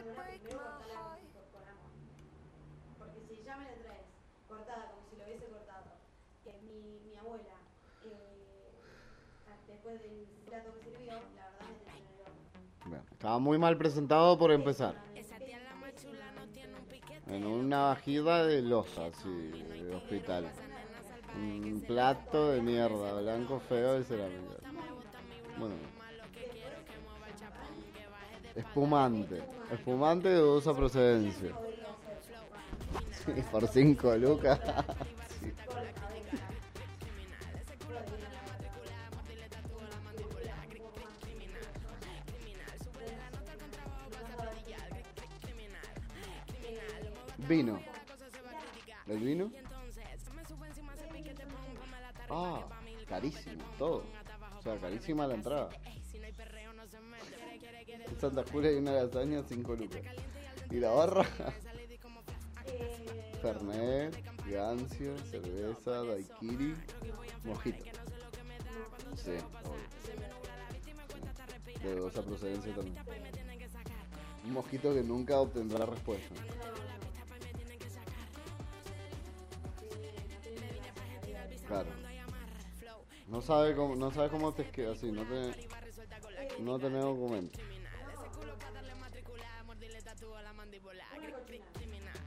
[0.04, 1.90] Como si por, por amor.
[2.98, 4.06] Porque si ya me la traes
[4.48, 5.86] cortada como si lo hubiese cortado,
[6.44, 7.56] que mi, mi abuela,
[8.04, 8.72] eh,
[9.68, 12.42] después del plato que sirvió, la verdad me tenía en el horno.
[12.86, 14.94] Bueno, estaba muy mal presentado por empezar.
[17.26, 20.50] En una vajilla de losa, así, de hospital.
[21.36, 24.56] Un plato de mierda, blanco feo de cerámica.
[25.58, 25.74] Bueno.
[28.54, 29.42] Espumante.
[29.70, 31.52] Espumante de dudosa procedencia.
[33.10, 34.58] Sí, por 5 lucas.
[47.48, 47.80] Vino.
[49.06, 49.50] ¿El vino?
[52.30, 52.64] Ah,
[53.08, 54.04] carísimo, todo.
[54.58, 55.68] O sea, carísima la entrada.
[58.20, 60.02] Santa Julia y una lasaña, 5 lucas.
[60.70, 61.24] ¿Y la barra?
[63.42, 64.14] Fernet,
[64.50, 66.74] Gancio, cerveza, daiquiri,
[67.44, 67.84] mojito.
[69.14, 69.30] Sí,
[69.64, 69.88] obvio.
[71.82, 72.96] De dudosa procedencia también.
[74.44, 76.34] Un mojito que nunca obtendrá respuesta.
[81.66, 81.97] Claro.
[83.28, 85.68] No sabe cómo, no sabe cómo te escribe así, no te,
[86.60, 87.58] no tenés documento.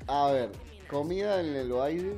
[0.07, 0.51] A ver,
[0.89, 2.17] comida en el baile.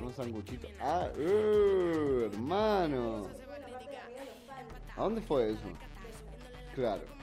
[0.00, 0.66] Un sanguchito.
[0.80, 3.28] Ah, uh, hermano.
[4.96, 5.62] ¿A dónde fue eso?
[6.74, 7.19] Claro.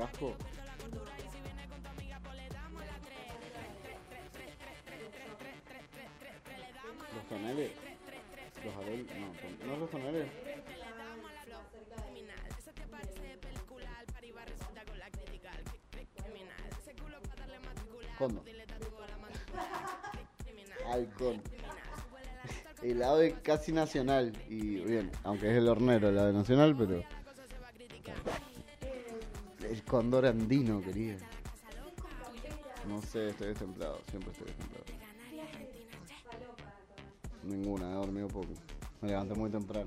[0.00, 0.34] Casco?
[7.14, 7.70] ¿Los toneles?
[8.64, 9.06] ¿Los Adel?
[9.60, 10.28] No, ¿no los toneles?
[18.18, 18.42] Condo.
[20.86, 21.42] Halcón.
[22.82, 24.32] El ave casi nacional.
[24.48, 27.02] Y bien, aunque es el hornero, el ave nacional, pero.
[29.70, 31.16] El cóndor andino, querida.
[32.88, 34.00] No sé, estoy destemplado.
[34.10, 34.84] Siempre estoy destemplado.
[37.44, 38.48] Ninguna, he dormido poco.
[39.00, 39.86] Me levanté muy temprano.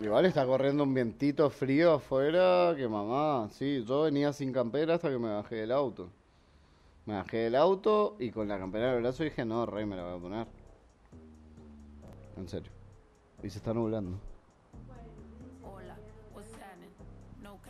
[0.00, 5.10] Igual está corriendo un vientito frío afuera, que mamá, sí, yo venía sin campera hasta
[5.10, 6.10] que me bajé del auto.
[7.06, 9.94] Me bajé del auto y con la campera en el brazo dije, no, rey, me
[9.94, 10.46] la voy a poner.
[12.36, 12.73] En serio.
[13.44, 14.18] Y se está nublando.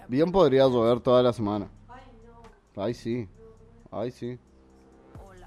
[0.06, 1.68] Bien podría llover toda la semana.
[2.76, 3.28] Ay, sí.
[3.90, 4.38] Ay, sí.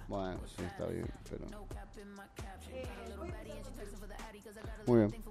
[0.10, 1.46] Bueno, sí, está bien, pero...
[4.86, 5.24] Muy bien.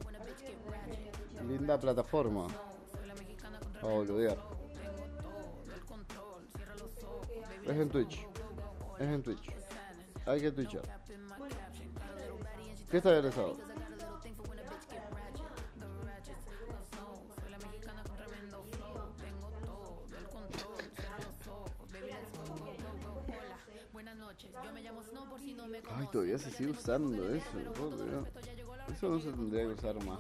[1.47, 2.47] Linda plataforma.
[3.82, 4.39] A boludear.
[7.66, 8.27] Es en Twitch.
[8.98, 9.52] Es en Twitch.
[10.24, 10.82] Hay que twitchar.
[12.90, 13.66] ¿Qué está egresado?
[25.95, 27.59] Ay, todavía se sigue usando eso.
[28.93, 30.19] Eso no se tendría que usar más.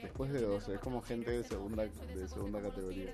[0.00, 3.12] Después de 12, es como gente de segunda, de segunda categoría.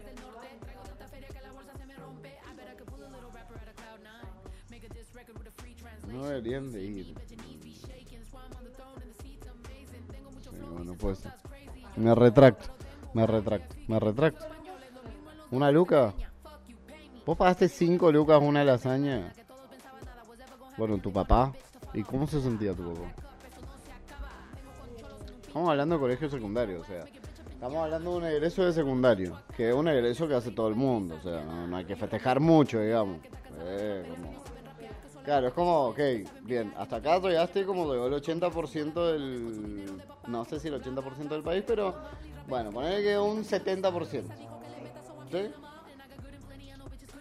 [6.09, 7.15] No deberían de ir.
[10.43, 11.23] Sí, bueno, pues.
[11.97, 12.69] Me retracto,
[13.15, 14.45] me retracto, me retracto.
[15.51, 16.15] ¿Una luca?
[17.24, 19.33] ¿Vos pagaste 5 lucas una lasaña?
[20.77, 21.53] Bueno, tu papá.
[21.94, 23.12] ¿Y cómo se sentía tu papá?
[25.47, 27.05] Estamos hablando de colegio secundario, o sea.
[27.51, 30.74] Estamos hablando de un egreso de secundario, que es un egreso que hace todo el
[30.74, 33.19] mundo, o sea, no, hay que festejar mucho, digamos.
[33.61, 34.05] Eh,
[35.27, 35.98] Claro, es como, ok,
[36.43, 40.01] bien, hasta acá llegaste como llegó el 80% del...
[40.28, 41.97] No sé si el 80% del país, pero
[42.47, 44.23] bueno, poner que un 70%.
[45.32, 45.51] ¿Sí?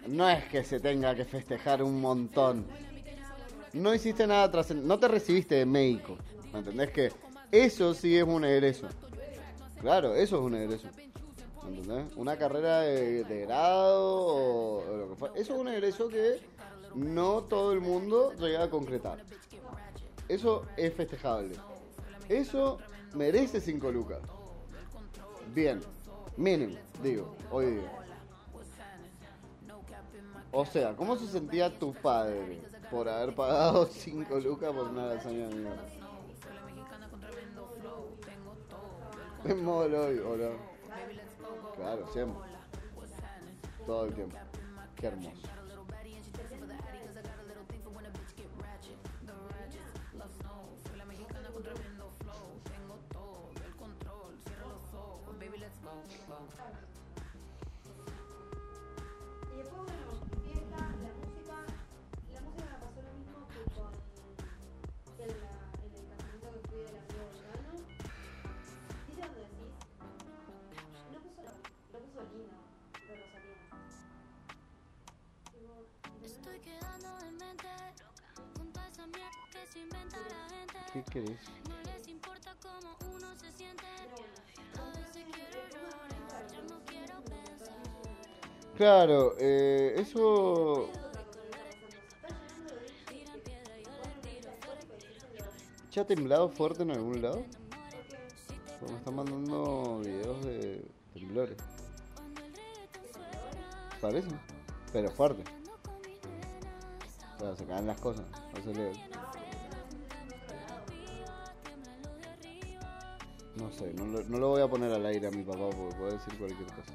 [0.05, 2.67] No es que se tenga que festejar un montón.
[3.75, 6.15] No hiciste nada trascendente, no te recibiste de médico.
[6.53, 6.91] ¿Me entendés?
[6.91, 7.11] Que
[7.51, 8.87] eso sí es un egreso.
[9.81, 10.87] Claro, eso es un egreso.
[11.61, 12.15] ¿Me entendés?
[12.15, 15.35] Una carrera de, grado o, o lo que fuera.
[15.35, 16.39] Eso es un egreso que
[16.95, 19.19] no todo el mundo llega a concretar.
[20.29, 21.55] Eso es festejable.
[22.29, 22.77] Eso
[23.13, 24.19] merece 5 lucas.
[25.53, 25.81] Bien,
[26.37, 27.91] mínimo, digo, hoy día.
[30.53, 32.61] O sea, ¿cómo se sentía tu padre
[32.95, 35.85] por haber pagado 5 lucas por una lasaña de mierda?
[39.43, 40.49] En modo lobby, hola.
[41.75, 42.41] Claro, siempre.
[43.85, 44.37] Todo el tiempo.
[44.95, 45.45] Qué hermoso.
[86.85, 87.75] Quiero pensar.
[88.77, 90.89] Claro, eh, eso.
[95.91, 97.45] ¿Ya ha temblado fuerte en algún lado?
[98.79, 101.57] Porque me están mandando videos de temblores.
[104.01, 104.27] Parece,
[104.91, 105.43] pero fuerte.
[107.37, 108.25] O sea, se caen las cosas.
[108.59, 108.91] Eso le-
[113.55, 115.95] No sé, no lo, no lo voy a poner al aire a mi papá porque
[115.95, 116.93] puede decir cualquier cosa.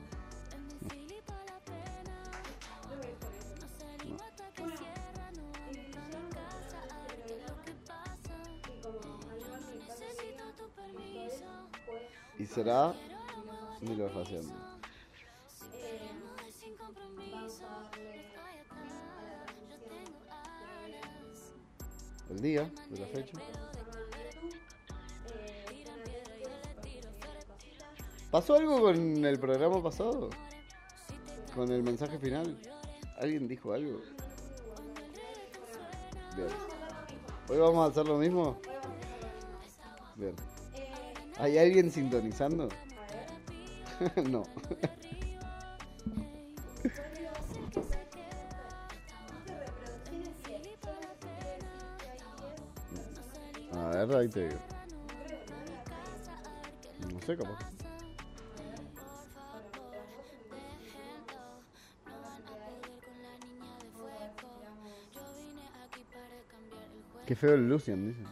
[12.39, 12.95] Y será
[13.82, 14.09] ni lo.
[22.31, 23.39] El día de la fecha.
[28.31, 30.31] ¿Pasó algo con el programa pasado?
[31.55, 32.57] Con el mensaje final.
[33.19, 34.01] ¿Alguien dijo algo?
[36.36, 36.48] Bien.
[37.48, 38.57] ¿Hoy vamos a hacer lo mismo?
[41.39, 42.69] ¿Hay alguien sintonizando?
[44.31, 44.44] no.
[53.73, 54.61] A ver, ahí te digo.
[57.12, 57.80] No sé, capaz.
[67.31, 68.24] Qué feo el Lucian, dice.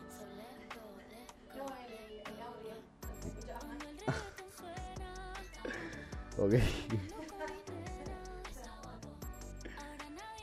[6.36, 6.54] ok.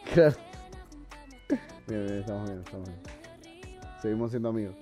[0.14, 0.36] claro.
[1.86, 3.02] Bien, bien, estamos bien, estamos bien.
[4.02, 4.76] Seguimos siendo amigos.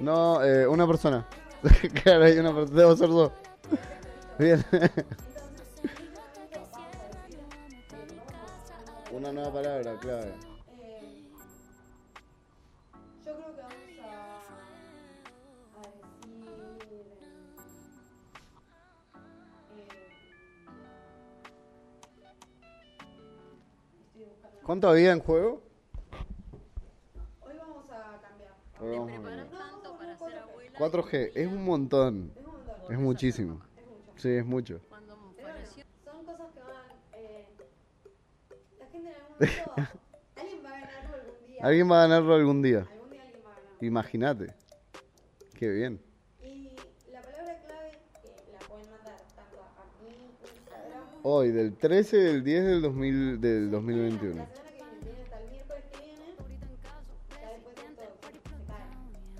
[0.00, 1.26] No, eh, una persona.
[2.02, 2.80] claro, hay una persona.
[2.80, 3.32] Debo ser dos.
[4.38, 4.64] Bien.
[24.66, 25.62] ¿Cuánto había en juego?
[27.40, 28.52] Hoy vamos a cambiar.
[28.80, 32.32] Hoy vamos a tanto para ser abuela 4G, es un montón.
[32.34, 32.92] Es un montón.
[32.92, 33.62] Es muchísimo.
[33.76, 34.12] Es mucho.
[34.16, 34.80] Sí, es mucho.
[34.88, 35.14] cuando
[36.04, 36.90] son cosas que van.
[37.12, 37.46] Eh,
[38.80, 39.72] la gente en algún momento.
[40.36, 41.60] alguien va a ganarlo algún día.
[41.62, 42.78] Alguien va a ganarlo algún día.
[42.90, 43.86] Algún día alguien va a ganarlo.
[43.86, 44.54] Imagínate.
[45.54, 46.00] Qué bien.
[46.42, 46.72] Y
[47.12, 51.06] la palabra clave que la pueden mandar tanto a mi Instagram.
[51.28, 54.36] Hoy, del 13 del 10 del, 2000, del 2021.
[54.36, 56.22] La semana que viene, viene hasta el miércoles que viene.
[57.42, 58.14] Ya después de todo.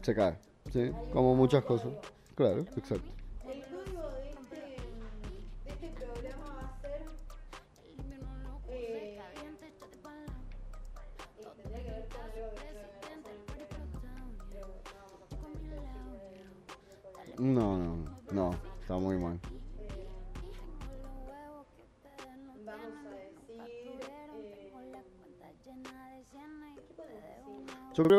[0.02, 0.36] Se cae.
[0.72, 0.90] Se cae.
[0.90, 1.92] Sí, como muchas cosas.
[2.34, 3.15] Claro, exacto.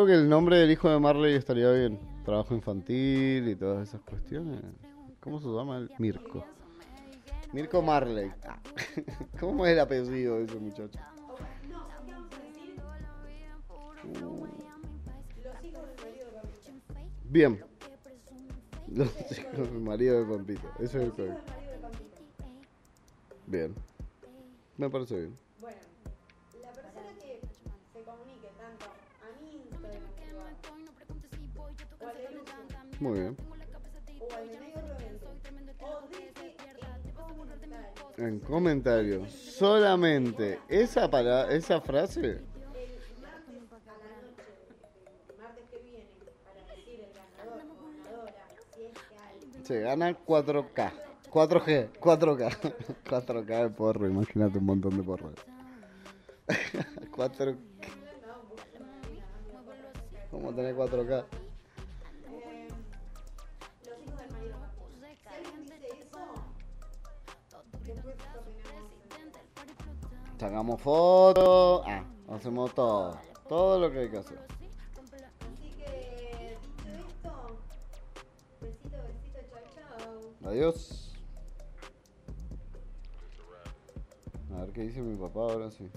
[0.07, 1.99] Que el nombre del hijo de Marley estaría bien.
[2.23, 4.61] Trabajo infantil y todas esas cuestiones.
[5.19, 5.91] ¿Cómo se llama él?
[5.99, 6.45] Mirko.
[7.51, 8.31] Mirko Marley.
[8.47, 8.59] Ah.
[9.39, 10.99] ¿Cómo es el apellido de ese muchacho?
[11.69, 12.81] no, ¿qué vamos a decir?
[18.87, 20.61] Los hijos del marido de Pampita.
[20.61, 20.85] Bien.
[20.85, 21.37] Ese es el código.
[23.45, 23.75] Bien.
[24.77, 25.46] Me parece bien.
[32.99, 33.37] Muy bien.
[38.17, 39.31] en comentarios En comentarios.
[39.31, 42.41] Solamente esa para esa frase.
[49.63, 50.91] Se gana 4K.
[51.29, 52.73] 4G, 4K.
[53.03, 55.31] 4K de porro, imagínate un montón de porro.
[57.11, 57.55] 4
[60.31, 61.25] ¿Cómo tener 4K?
[70.39, 71.81] Sacamos fotos.
[71.87, 73.19] Ah, hacemos todo.
[73.49, 74.37] Todo lo que hay que hacer.
[74.37, 77.57] Así que, esto,
[78.61, 79.39] besito, besito,
[79.73, 79.97] chao,
[80.41, 80.49] chao.
[80.51, 81.15] Adiós.
[84.53, 85.89] A ver qué dice mi papá ahora sí.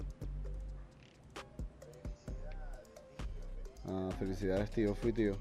[3.85, 5.35] Ah, felicidades tío, fui tío.